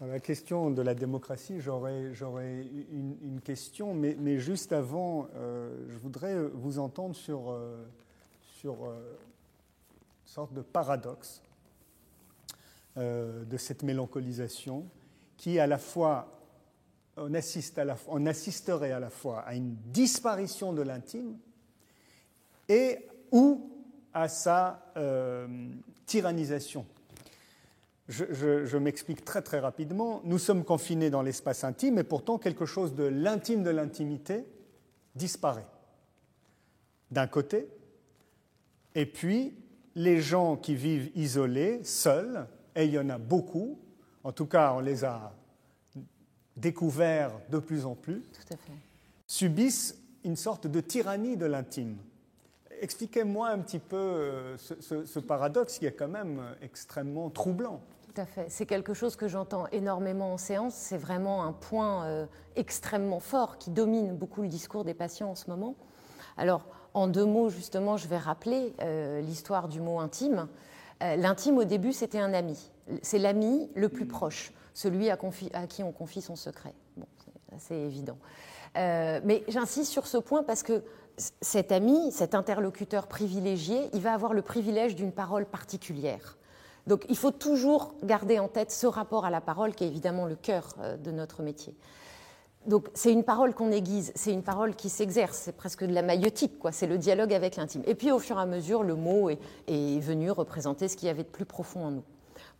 La 0.07 0.21
question 0.21 0.71
de 0.71 0.83
la 0.83 0.95
démocratie, 0.95 1.61
j'aurais 1.61 2.13
une, 2.91 3.41
question, 3.45 3.95
mais, 3.95 4.39
juste 4.39 4.73
avant, 4.73 5.29
euh, 5.35 5.75
je 5.89 5.99
voudrais 5.99 6.37
vous 6.55 6.79
entendre 6.79 7.15
sur, 7.15 7.51
euh, 7.51 7.77
euh, 8.65 9.17
une 10.25 10.29
sorte 10.29 10.53
de 10.53 10.63
paradoxe 10.63 11.43
euh, 12.97 13.45
de 13.45 13.57
cette 13.57 13.83
mélancolisation 13.83 14.85
qui, 15.37 15.59
à 15.59 15.67
la 15.67 15.79
fois, 15.79 16.29
on, 17.17 17.35
assisterait 17.35 18.93
à 18.93 19.01
la 19.01 19.11
fois 19.11 19.41
à 19.41 19.55
une 19.55 19.75
disparition 19.87 20.73
de 20.73 20.83
l'intime 20.83 21.37
et 22.69 23.07
ou 23.31 23.71
à 24.13 24.29
sa 24.29 24.93
euh, 24.97 25.49
tyrannisation. 26.07 26.87
Je, 28.09 28.77
m'explique 28.77 29.25
très 29.25 29.43
très 29.43 29.61
rapidement. 29.61 30.21
Nous 30.25 30.39
sommes 30.39 30.65
confinés 30.65 31.11
dans 31.11 31.23
l'espace 31.23 31.65
intime 31.65 31.99
et 31.99 32.05
pourtant 32.05 32.39
quelque 32.39 32.67
chose 32.67 32.95
de 32.95 33.05
l'intime 33.05 33.63
de 33.63 33.71
l'intimité 33.71 34.45
disparaît. 35.15 35.67
D'un 37.11 37.27
côté, 37.27 37.69
et 38.95 39.07
puis 39.07 39.55
les 39.95 40.21
gens 40.21 40.57
qui 40.57 40.75
vivent 40.75 41.11
isolés, 41.15 41.81
seuls, 41.85 42.47
et 42.75 42.87
il 42.87 42.93
y 42.93 42.99
en 42.99 43.09
a 43.11 43.19
beaucoup. 43.19 43.79
En 44.25 44.33
tout 44.33 44.47
cas, 44.47 44.73
on 44.73 44.81
les 44.81 45.05
a 45.05 45.35
découverts 46.57 47.33
de 47.51 47.59
plus 47.59 47.85
en 47.85 47.95
plus. 47.95 48.23
Subissent 49.27 49.99
une 50.25 50.37
sorte 50.37 50.67
de 50.67 50.81
tyrannie 50.81 51.37
de 51.37 51.47
l'intime. 51.47 51.97
Expliquez-moi 52.81 53.49
un 53.49 53.59
petit 53.61 53.79
peu 53.79 53.97
euh, 53.97 54.57
ce, 54.59 55.19
paradoxe 55.21 55.79
qui 55.79 55.87
est 55.87 55.93
quand 55.93 56.09
même 56.09 56.43
extrêmement 56.63 57.31
troublant. 57.31 57.81
Tout 58.15 58.21
à. 58.21 58.27
C'est 58.49 58.67
quelque 58.67 58.95
chose 58.95 59.17
que 59.17 59.29
j'entends 59.29 59.67
énormément 59.69 60.33
en 60.33 60.39
séance. 60.39 60.75
C'est 60.75 60.97
vraiment 60.97 61.45
un 61.45 61.53
point 61.53 62.05
euh, 62.05 62.27
extrêmement 62.57 63.21
fort 63.21 63.59
qui 63.59 63.71
domine 63.71 64.17
beaucoup 64.17 64.43
le 64.43 64.49
discours 64.49 64.85
des 64.85 64.95
patients 64.95 65.31
en 65.31 65.35
ce 65.35 65.49
moment. 65.49 65.75
Alors, 66.37 66.67
en 66.95 67.07
deux 67.07 67.25
mots, 67.25 67.49
justement, 67.49 67.97
je 67.97 68.09
vais 68.09 68.19
rappeler 68.19 68.75
euh, 68.83 69.21
l'histoire 69.21 69.69
du 69.69 69.81
mot 69.81 70.01
intime. 70.01 70.49
Euh, 71.03 71.17
l'intime, 71.17 71.59
au 71.59 71.65
début, 71.65 71.93
c'était 71.93 72.19
un 72.19 72.35
ami. 72.35 72.71
C'est 73.03 73.19
l'ami 73.19 73.71
le 73.75 73.89
plus 73.89 74.07
proche, 74.07 74.53
celui 74.75 75.09
à, 75.11 75.17
qui 75.67 75.83
on 75.83 75.93
confie 75.93 76.21
son 76.21 76.37
secret. 76.37 76.75
c'est 77.59 77.79
évident. 77.79 78.19
mais 78.75 79.45
j'insiste 79.49 79.91
sur 79.91 80.07
ce 80.07 80.19
point 80.19 80.43
parce 80.43 80.63
que 80.63 80.83
cet 81.17 81.73
ami, 81.73 82.11
cet 82.11 82.35
interlocuteur 82.35 83.07
privilégié, 83.07 83.89
il 83.93 84.01
va 84.01 84.13
avoir 84.13 84.35
le 84.35 84.43
privilège 84.43 84.97
d'une 84.97 85.13
parole 85.13 85.47
particulière. 85.47 86.37
Donc 86.87 87.05
il 87.09 87.17
faut 87.17 87.31
toujours 87.31 87.95
garder 88.03 88.39
en 88.39 88.49
tête 88.49 88.71
ce 88.71 88.87
rapport 88.87 89.25
à 89.25 89.31
la 89.31 89.41
parole 89.41 89.75
qui 89.75 89.85
est 89.85 89.89
évidemment 89.89 90.27
le 90.27 90.37
cœur 90.37 90.75
de 91.03 91.11
notre 91.11 91.43
métier. 91.43 91.77
Donc 92.67 92.89
c'est 92.95 93.13
une 93.13 93.25
parole 93.25 93.55
qu'on 93.55 93.73
aiguise, 93.73 94.13
c'est 94.15 94.33
une 94.33 94.43
parole 94.43 94.77
qui 94.77 94.89
s'exerce, 94.89 95.37
c'est 95.37 95.57
presque 95.57 95.85
de 95.85 95.93
la 95.93 96.03
maïotique, 96.03 96.59
quoi. 96.59 96.71
c'est 96.71 96.87
le 96.87 96.97
dialogue 96.97 97.35
avec 97.35 97.57
l'intime. 97.57 97.83
Et 97.87 97.95
puis 97.95 98.13
au 98.13 98.21
fur 98.21 98.39
et 98.39 98.43
à 98.43 98.47
mesure, 98.47 98.85
le 98.85 98.95
mot 98.95 99.31
est, 99.31 99.39
venu 100.01 100.31
représenter 100.31 100.89
ce 100.89 100.97
qu'il 100.97 101.09
y 101.09 101.11
avait 101.11 101.25
de 101.25 101.29
plus 101.29 101.45
profond 101.45 101.87
en 101.87 101.91
nous. 101.91 102.05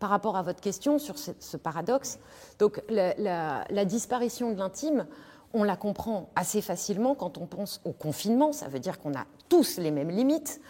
Par 0.01 0.11
rapport 0.11 0.37
à 0.37 0.43
votre 0.43 0.61
question 0.61 0.99
sur 0.99 1.17
ce, 1.19 1.57
paradoxe, 1.57 2.19
donc 2.59 2.83
la, 2.89 3.85
disparition 3.85 4.53
de 4.53 4.59
l'intime, 4.59 5.07
on 5.55 5.63
la 5.63 5.77
comprend 5.77 6.31
assez 6.35 6.63
facilement 6.63 7.15
quand 7.15 7.39
on 7.39 7.47
pense 7.47 7.81
au 7.85 7.93
confinement, 7.93 8.53
ça 8.53 8.67
veut 8.69 8.81
dire 8.81 8.99
qu'on 8.99 9.15
a 9.15 9.25
tous 9.49 9.79
les 9.79 9.93
mêmes 9.93 10.11
limites 10.11 10.61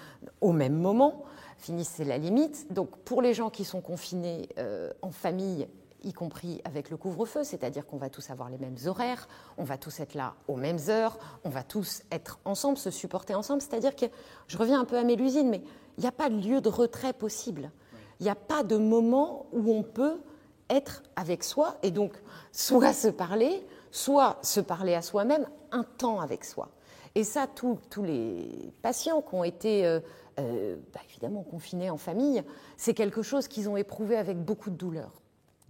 au 0.42 0.52
même 0.52 0.74
moment. 0.74 1.24
Finis, 1.62 1.84
c'est 1.84 2.04
la 2.04 2.18
limite. 2.18 2.72
Donc 2.72 2.90
pour 3.04 3.22
les 3.22 3.34
gens 3.34 3.48
qui 3.48 3.64
sont 3.64 3.80
confinés 3.80 4.48
euh, 4.58 4.92
en 5.00 5.12
famille 5.12 5.68
y 6.02 6.12
compris 6.12 6.60
avec 6.64 6.90
le 6.90 6.96
couvre-feu, 6.96 7.44
c'est-à-dire 7.44 7.86
qu'on 7.86 7.98
va 7.98 8.10
tous 8.10 8.30
avoir 8.30 8.50
les 8.50 8.58
mêmes 8.58 8.76
horaires, 8.86 9.28
on 9.56 9.62
va 9.62 9.78
tous 9.78 10.00
être 10.00 10.14
là 10.14 10.34
aux 10.48 10.56
mêmes 10.56 10.80
heures, 10.88 11.16
on 11.44 11.48
va 11.48 11.62
tous 11.62 12.02
être 12.10 12.40
ensemble, 12.44 12.76
se 12.76 12.90
supporter 12.90 13.36
ensemble. 13.36 13.62
C'est-à-dire 13.62 13.94
que, 13.94 14.06
je 14.48 14.58
reviens 14.58 14.80
un 14.80 14.84
peu 14.84 14.98
à 14.98 15.04
Mélusine, 15.04 15.48
mais 15.48 15.62
il 15.98 16.00
n'y 16.00 16.08
a 16.08 16.12
pas 16.12 16.28
de 16.28 16.34
lieu 16.34 16.60
de 16.60 16.68
retrait 16.68 17.12
possible. 17.12 17.70
Il 18.18 18.24
n'y 18.24 18.30
a 18.30 18.34
pas 18.34 18.64
de 18.64 18.76
moment 18.76 19.46
où 19.52 19.72
on 19.72 19.84
peut 19.84 20.20
être 20.68 21.04
avec 21.14 21.44
soi 21.44 21.76
et 21.84 21.92
donc 21.92 22.12
soit 22.50 22.92
se 22.92 23.06
parler, 23.06 23.64
soit 23.92 24.38
se 24.42 24.58
parler 24.58 24.94
à 24.94 25.02
soi-même 25.02 25.46
un 25.70 25.84
temps 25.84 26.20
avec 26.20 26.44
soi. 26.44 26.70
Et 27.14 27.22
ça, 27.22 27.46
tous 27.46 27.78
les 28.02 28.72
patients 28.80 29.20
qui 29.20 29.34
ont 29.34 29.44
été 29.44 29.86
euh, 29.86 30.00
euh, 30.38 30.76
bah, 30.92 31.00
évidemment 31.08 31.42
confinés 31.42 31.90
en 31.90 31.96
famille, 31.96 32.42
c'est 32.76 32.94
quelque 32.94 33.22
chose 33.22 33.48
qu'ils 33.48 33.68
ont 33.68 33.76
éprouvé 33.76 34.16
avec 34.16 34.38
beaucoup 34.38 34.70
de 34.70 34.76
douleur. 34.76 35.22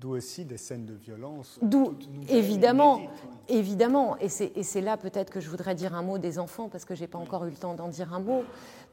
D'où 0.03 0.17
aussi 0.17 0.45
des 0.45 0.57
scènes 0.57 0.85
de 0.85 0.95
violence. 0.95 1.61
D'où, 1.63 1.95
évidemment, 2.29 3.03
évidemment. 3.49 4.17
Et 4.19 4.29
c'est 4.29 4.81
là 4.81 4.97
peut-être 4.97 5.31
que 5.31 5.39
je 5.39 5.49
voudrais 5.49 5.77
dire 5.77 5.95
un 5.95 6.03
mot 6.03 6.19
des 6.19 6.41
enfants, 6.41 6.69
parce 6.69 6.85
que 6.85 6.97
je 6.97 7.03
n'ai 7.03 7.07
pas 7.07 7.19
encore 7.19 7.45
eu 7.45 7.51
le 7.51 7.57
temps 7.57 7.75
d'en 7.75 7.87
dire 7.87 8.13
un 8.13 8.19
mot. 8.19 8.43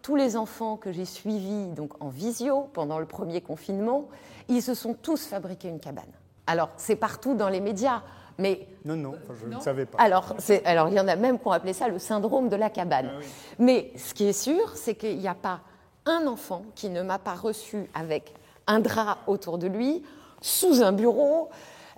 Tous 0.04 0.16
les 0.16 0.38
enfants 0.38 0.78
que 0.78 0.92
j'ai 0.92 1.06
suivis 1.06 1.70
donc 1.70 2.00
en 2.00 2.10
visio 2.10 2.70
pendant 2.74 3.00
le 3.00 3.08
premier 3.08 3.42
confinement, 3.42 4.08
ils 4.50 4.62
se 4.62 4.76
sont 4.76 4.94
tous 4.94 5.26
fabriqués 5.26 5.70
une 5.70 5.80
cabane. 5.80 6.12
Alors, 6.46 6.70
c'est 6.78 6.96
partout 6.96 7.34
dans 7.34 7.50
les 7.50 7.60
médias. 7.60 8.04
Mais 8.40 8.68
non, 8.86 8.96
non, 8.96 9.14
je 9.40 9.46
ne 9.46 9.60
savais 9.60 9.86
pas. 9.86 9.98
Alors, 10.02 10.34
alors, 10.66 10.88
il 10.88 10.96
y 10.96 11.00
en 11.00 11.08
a 11.08 11.16
même 11.16 11.38
qui 11.40 11.48
ont 11.48 11.52
appelé 11.52 11.74
ça 11.74 11.88
le 11.88 12.00
syndrome 12.00 12.50
de 12.50 12.56
la 12.56 12.70
cabane. 12.70 13.12
Ah 13.14 13.26
Mais 13.60 13.92
ce 13.98 14.14
qui 14.14 14.26
est 14.26 14.34
sûr, 14.34 14.76
c'est 14.76 14.96
qu'il 14.96 15.18
n'y 15.18 15.28
a 15.28 15.36
pas 15.36 15.62
un 16.06 16.26
enfant 16.26 16.64
qui 16.74 16.90
ne 16.90 17.02
m'a 17.02 17.20
pas 17.20 17.36
reçu 17.36 17.90
avec 17.94 18.34
un 18.66 18.80
drap 18.80 19.20
autour 19.28 19.58
de 19.58 19.68
lui, 19.68 20.04
sous 20.42 20.82
un 20.82 20.94
bureau, 20.94 21.50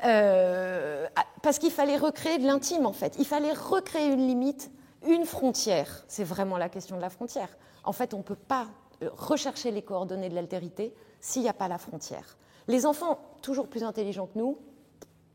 euh, 0.03 1.07
parce 1.43 1.59
qu'il 1.59 1.71
fallait 1.71 1.97
recréer 1.97 2.39
de 2.39 2.45
l'intime 2.45 2.85
en 2.85 2.93
fait. 2.93 3.15
Il 3.19 3.25
fallait 3.25 3.53
recréer 3.53 4.07
une 4.07 4.25
limite, 4.25 4.71
une 5.07 5.25
frontière. 5.25 6.03
C'est 6.07 6.23
vraiment 6.23 6.57
la 6.57 6.69
question 6.69 6.95
de 6.95 7.01
la 7.01 7.09
frontière. 7.09 7.49
En 7.83 7.93
fait, 7.93 8.13
on 8.13 8.19
ne 8.19 8.23
peut 8.23 8.35
pas 8.35 8.67
euh, 9.03 9.09
rechercher 9.15 9.69
les 9.69 9.83
coordonnées 9.83 10.29
de 10.29 10.35
l'altérité 10.35 10.93
s'il 11.19 11.43
n'y 11.43 11.49
a 11.49 11.53
pas 11.53 11.67
la 11.67 11.77
frontière. 11.77 12.37
Les 12.67 12.85
enfants, 12.85 13.19
toujours 13.41 13.67
plus 13.67 13.83
intelligents 13.83 14.27
que 14.27 14.39
nous, 14.39 14.57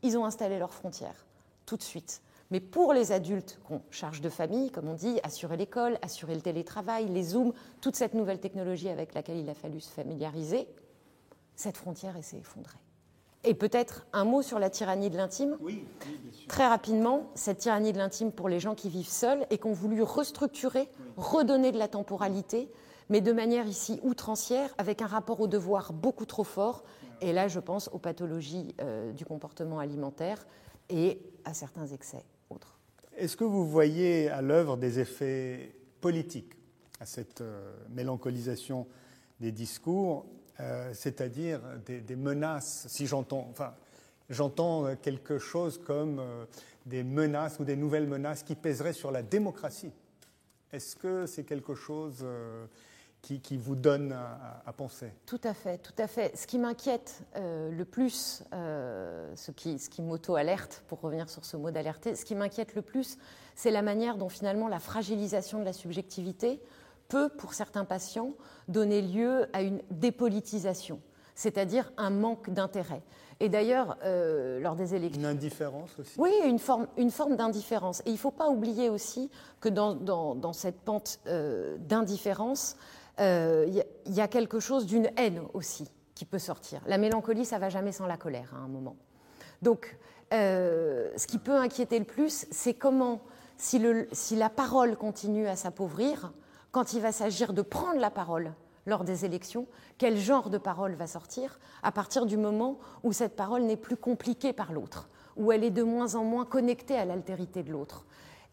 ils 0.03 0.17
ont 0.17 0.25
installé 0.25 0.59
leurs 0.59 0.73
frontières 0.73 1.25
tout 1.65 1.77
de 1.77 1.83
suite. 1.83 2.21
Mais 2.49 2.61
pour 2.61 2.93
les 2.93 3.11
adultes 3.11 3.59
qu'on 3.67 3.81
charge 3.91 4.21
de 4.21 4.29
famille, 4.29 4.71
comme 4.71 4.87
on 4.87 4.93
dit, 4.93 5.19
assurer 5.23 5.57
l'école, 5.57 5.99
assurer 6.01 6.33
le 6.33 6.41
télétravail, 6.41 7.07
les 7.07 7.23
Zooms, 7.23 7.51
toute 7.81 7.95
cette 7.97 8.13
nouvelle 8.13 8.39
technologie 8.39 8.89
avec 8.89 9.13
laquelle 9.13 9.37
il 9.37 9.49
a 9.49 9.53
fallu 9.53 9.81
se 9.81 9.91
familiariser, 9.91 10.67
cette 11.55 11.75
frontière 11.75 12.15
s'est 12.21 12.37
effondrée. 12.37 12.79
Et 13.43 13.53
peut-être 13.53 14.07
un 14.13 14.23
mot 14.23 14.41
sur 14.41 14.59
la 14.59 14.69
tyrannie 14.69 15.09
de 15.09 15.17
l'intime. 15.17 15.57
Oui, 15.59 15.85
bien 15.99 16.31
sûr. 16.31 16.47
Très 16.47 16.67
rapidement, 16.67 17.29
cette 17.35 17.59
tyrannie 17.59 17.93
de 17.93 17.97
l'intime 17.97 18.31
pour 18.31 18.49
les 18.49 18.59
gens 18.59 18.75
qui 18.75 18.89
vivent 18.89 19.09
seuls 19.09 19.45
et 19.49 19.57
qui 19.57 19.67
ont 19.67 19.73
voulu 19.73 20.01
restructurer, 20.01 20.89
redonner 21.17 21.71
de 21.71 21.77
la 21.77 21.87
temporalité, 21.87 22.71
mais 23.09 23.21
de 23.21 23.31
manière 23.31 23.67
ici 23.67 23.99
outrancière, 24.03 24.73
avec 24.77 25.01
un 25.01 25.07
rapport 25.07 25.39
au 25.39 25.47
devoir 25.47 25.93
beaucoup 25.93 26.25
trop 26.25 26.43
fort. 26.43 26.83
Et 27.21 27.33
là, 27.33 27.47
je 27.47 27.59
pense 27.59 27.89
aux 27.89 27.99
pathologies 27.99 28.75
euh, 28.81 29.11
du 29.11 29.25
comportement 29.25 29.79
alimentaire 29.79 30.45
et 30.89 31.19
à 31.45 31.53
certains 31.53 31.87
excès 31.87 32.23
autres. 32.49 32.77
Est-ce 33.15 33.35
que 33.35 33.43
vous 33.43 33.67
voyez 33.67 34.29
à 34.29 34.41
l'œuvre 34.41 34.77
des 34.77 34.99
effets 34.99 35.73
politiques 36.01 36.53
à 36.99 37.05
cette 37.05 37.41
euh, 37.41 37.73
mélancolisation 37.89 38.87
des 39.39 39.51
discours 39.51 40.25
euh, 40.59 40.91
c'est-à-dire 40.93 41.61
des, 41.85 42.15
menaces, 42.15 42.87
si 42.89 43.05
j'entends, 43.05 43.47
enfin, 43.51 43.75
j'entends 44.27 44.95
quelque 44.95 45.37
chose 45.37 45.77
comme 45.77 46.19
des 46.87 47.03
menaces 47.03 47.59
ou 47.59 47.63
des 47.63 47.75
nouvelles 47.75 48.07
menaces 48.07 48.41
qui 48.41 48.55
pèseraient 48.55 48.93
sur 48.93 49.11
la 49.11 49.21
démocratie? 49.21 49.91
Est-ce 50.71 50.95
que 50.95 51.27
c'est 51.27 51.43
quelque 51.43 51.75
chose 51.75 52.25
euh, 53.31 53.37
qui, 53.41 53.57
vous 53.57 53.75
donne 53.75 54.13
à, 54.13 54.73
penser 54.73 55.11
Tout 55.25 55.41
à 55.43 55.53
fait, 55.53 55.77
tout 55.77 55.93
à 55.97 56.07
fait. 56.07 56.35
Ce 56.37 56.47
qui 56.47 56.57
m'inquiète 56.57 57.21
le 57.35 57.83
plus, 57.83 58.43
ce 58.51 59.51
qui, 59.51 59.79
ce 59.79 59.89
qui 59.89 60.01
m'auto-alerte, 60.01 60.83
pour 60.87 61.01
revenir 61.01 61.29
sur 61.29 61.45
ce 61.45 61.57
mot 61.57 61.71
d'alerter, 61.71 62.15
ce 62.15 62.25
qui 62.25 62.35
m'inquiète 62.35 62.75
le 62.75 62.81
plus, 62.81 63.17
c'est 63.55 63.71
la 63.71 63.81
manière 63.81 64.17
dont 64.17 64.29
finalement 64.29 64.67
la 64.67 64.79
fragilisation 64.79 65.59
de 65.59 65.65
la 65.65 65.73
subjectivité 65.73 66.61
peut, 67.07 67.29
pour 67.29 67.53
certains 67.53 67.85
patients, 67.85 68.33
donner 68.67 69.01
lieu 69.01 69.47
à 69.53 69.61
une 69.61 69.81
dépolitisation, 69.91 70.99
c'est-à-dire 71.35 71.91
un 71.97 72.09
manque 72.09 72.49
d'intérêt. 72.49 73.01
Et 73.39 73.49
d'ailleurs, 73.49 73.97
euh, 74.03 74.59
lors 74.59 74.75
des 74.75 74.95
élections. 74.95 75.21
Une 75.21 75.27
indifférence 75.27 75.91
aussi 75.99 76.13
Oui, 76.17 76.31
une 76.45 76.57
forme, 76.57 76.87
une 76.97 77.11
forme 77.11 77.35
d'indifférence. 77.35 78.01
Et 78.01 78.09
il 78.09 78.13
ne 78.13 78.17
faut 78.17 78.31
pas 78.31 78.49
oublier 78.49 78.89
aussi 78.89 79.29
que 79.59 79.69
dans, 79.69 79.93
dans, 79.93 80.53
cette 80.53 80.79
pente 80.79 81.19
euh, 81.27 81.77
d'indifférence, 81.77 82.77
il 83.19 83.23
euh, 83.23 83.83
y, 84.05 84.21
a 84.21 84.27
quelque 84.27 84.59
chose 84.59 84.85
d'une 84.85 85.09
haine 85.17 85.41
aussi 85.53 85.89
qui 86.15 86.25
peut 86.25 86.39
sortir. 86.39 86.81
La 86.87 86.97
mélancolie, 86.97 87.45
ça 87.45 87.59
va 87.59 87.69
jamais 87.69 87.91
sans 87.91 88.05
la 88.05 88.17
colère 88.17 88.53
à 88.53 88.57
un 88.57 88.67
moment. 88.67 88.95
Donc, 89.61 89.97
ce 90.31 91.27
qui 91.27 91.39
peut 91.39 91.55
inquiéter 91.55 91.97
le 91.97 92.05
plus, 92.05 92.45
c'est 92.51 92.73
comment, 92.73 93.21
si, 93.57 93.81
si 94.11 94.35
la 94.35 94.49
parole 94.49 94.97
continue 94.97 95.47
à 95.47 95.55
s'appauvrir, 95.55 96.31
quand 96.71 96.93
il 96.93 97.01
va 97.01 97.11
s'agir 97.11 97.53
de 97.53 97.61
prendre 97.61 97.99
la 97.99 98.11
parole 98.11 98.53
lors 98.87 99.03
des 99.03 99.25
élections, 99.25 99.67
quel 99.97 100.17
genre 100.17 100.49
de 100.49 100.57
parole 100.57 100.95
va 100.95 101.07
sortir 101.07 101.59
à 101.83 101.91
partir 101.91 102.25
du 102.25 102.37
moment 102.37 102.79
où 103.03 103.13
cette 103.13 103.35
parole 103.35 103.63
n'est 103.63 103.77
plus 103.77 103.97
compliquée 103.97 104.53
par 104.53 104.71
l'autre, 104.71 105.09
où 105.35 105.51
elle 105.51 105.63
est 105.63 105.71
de 105.71 105.83
moins 105.83 106.15
en 106.15 106.23
moins 106.23 106.45
connectée 106.45 106.97
à 106.97 107.05
l'altérité 107.05 107.63
de 107.63 107.71
l'autre. 107.71 108.05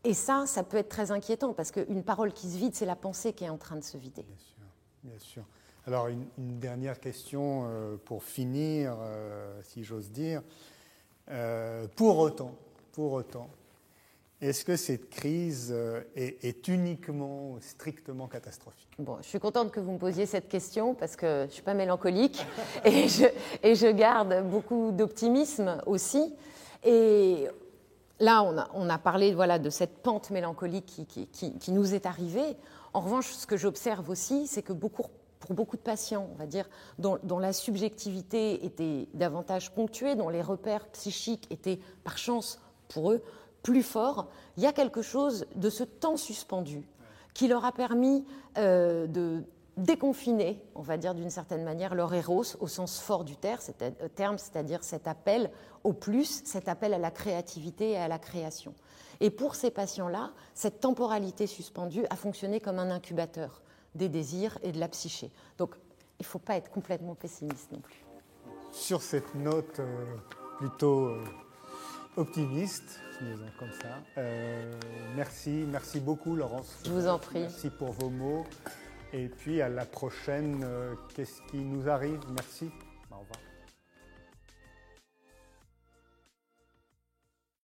Et 0.02 0.12
ça, 0.12 0.44
ça 0.46 0.62
peut 0.62 0.76
être 0.76 0.90
très 0.90 1.12
inquiétant 1.12 1.54
parce 1.54 1.70
qu'une 1.70 2.02
parole 2.02 2.32
qui 2.32 2.50
se 2.50 2.58
vide, 2.58 2.74
c'est 2.74 2.84
la 2.84 2.96
pensée 2.96 3.32
qui 3.32 3.44
est 3.44 3.48
en 3.48 3.56
train 3.56 3.76
de 3.76 3.84
se 3.84 3.96
vider. 3.96 4.26
Bien 5.04 5.18
sûr. 5.18 5.44
Alors 5.86 6.08
une, 6.08 6.26
dernière 6.38 6.98
question 6.98 7.66
euh, 7.66 7.96
pour 8.06 8.24
finir, 8.24 8.96
euh, 8.98 9.60
si 9.62 9.84
j'ose 9.84 10.10
dire. 10.10 10.42
Euh, 11.30 11.86
pour 11.94 12.18
autant, 12.18 12.52
pour 12.92 13.12
autant, 13.12 13.50
est-ce 14.40 14.64
que 14.64 14.76
cette 14.76 15.10
crise 15.10 15.74
est, 16.16 16.68
uniquement, 16.68 17.56
strictement 17.60 18.28
catastrophique? 18.28 18.88
Bon, 18.98 19.18
je 19.20 19.28
suis 19.28 19.38
contente 19.38 19.72
que 19.72 19.80
vous 19.80 19.92
me 19.92 19.98
posiez 19.98 20.24
cette 20.24 20.48
question 20.48 20.94
parce 20.94 21.16
que 21.16 21.40
je 21.42 21.46
ne 21.46 21.50
suis 21.50 21.62
pas 21.62 21.74
mélancolique 21.74 22.44
et, 22.84 23.08
je, 23.08 23.90
garde 23.92 24.48
beaucoup 24.48 24.90
d'optimisme 24.90 25.82
aussi. 25.86 26.34
Et 26.82 27.46
là, 28.20 28.42
on 28.74 28.88
a, 28.88 28.98
parlé 28.98 29.34
voilà, 29.34 29.58
de 29.58 29.70
cette 29.70 29.98
pente 29.98 30.30
mélancolique 30.30 31.06
qui, 31.30 31.72
nous 31.72 31.94
est 31.94 32.06
arrivée. 32.06 32.56
En 32.94 33.00
revanche, 33.00 33.32
ce 33.32 33.46
que 33.46 33.56
j'observe 33.56 34.08
aussi, 34.08 34.46
c'est 34.46 34.62
que 34.62 34.72
pour 34.72 35.08
beaucoup 35.50 35.76
de 35.76 35.82
patients, 35.82 36.28
on 36.32 36.38
va 36.38 36.46
dire, 36.46 36.68
dont, 36.98 37.18
la 37.38 37.52
subjectivité 37.52 38.64
était 38.64 39.08
davantage 39.14 39.72
ponctuée, 39.74 40.14
dont 40.14 40.28
les 40.28 40.40
repères 40.40 40.86
psychiques 40.88 41.46
étaient 41.50 41.80
par 42.04 42.16
chance 42.16 42.60
pour 42.88 43.10
eux 43.12 43.20
plus 43.64 43.82
fort, 43.82 44.28
il 44.56 44.62
y 44.62 44.66
a 44.66 44.72
quelque 44.72 45.02
chose 45.02 45.46
de 45.56 45.70
ce 45.70 45.82
temps 45.82 46.16
suspendu 46.16 46.88
qui 47.32 47.48
leur 47.48 47.64
a 47.64 47.72
permis 47.72 48.24
euh, 48.58 49.08
de 49.08 49.42
déconfiner, 49.76 50.62
on 50.74 50.82
va 50.82 50.96
dire 50.96 51.14
d'une 51.14 51.30
certaine 51.30 51.64
manière, 51.64 51.94
leur 51.94 52.14
héros 52.14 52.44
au 52.60 52.66
sens 52.66 53.00
fort 53.00 53.24
du 53.24 53.34
euh, 53.44 54.08
terme, 54.14 54.38
c'est-à-dire 54.38 54.84
cet 54.84 55.08
appel 55.08 55.50
au 55.82 55.92
plus, 55.92 56.42
cet 56.44 56.68
appel 56.68 56.94
à 56.94 56.98
la 56.98 57.10
créativité 57.10 57.92
et 57.92 57.96
à 57.96 58.08
la 58.08 58.18
création. 58.18 58.74
Et 59.20 59.30
pour 59.30 59.54
ces 59.54 59.70
patients-là, 59.70 60.32
cette 60.54 60.80
temporalité 60.80 61.46
suspendue 61.46 62.04
a 62.10 62.16
fonctionné 62.16 62.60
comme 62.60 62.78
un 62.78 62.90
incubateur 62.90 63.62
des 63.94 64.08
désirs 64.08 64.58
et 64.62 64.72
de 64.72 64.80
la 64.80 64.88
psyché. 64.88 65.30
Donc 65.58 65.74
il 66.18 66.22
ne 66.22 66.26
faut 66.26 66.38
pas 66.38 66.56
être 66.56 66.70
complètement 66.70 67.14
pessimiste 67.14 67.72
non 67.72 67.80
plus. 67.80 68.04
Sur 68.72 69.02
cette 69.02 69.34
note 69.34 69.78
euh, 69.78 70.16
plutôt 70.58 71.16
optimiste, 72.16 73.00
disons 73.20 73.50
comme 73.58 73.72
ça. 73.80 73.98
Euh, 74.18 74.72
merci, 75.16 75.64
merci 75.68 76.00
beaucoup 76.00 76.36
Laurence. 76.36 76.76
Je 76.84 76.90
vous 76.90 77.06
en 77.06 77.18
prie. 77.18 77.40
Merci 77.40 77.70
pour 77.70 77.92
vos 77.92 78.10
mots. 78.10 78.44
Et 79.16 79.28
puis 79.28 79.62
à 79.62 79.68
la 79.68 79.84
prochaine, 79.84 80.62
euh, 80.64 80.94
qu'est-ce 81.14 81.40
qui 81.42 81.58
nous 81.58 81.88
arrive? 81.88 82.18
Merci. 82.34 82.68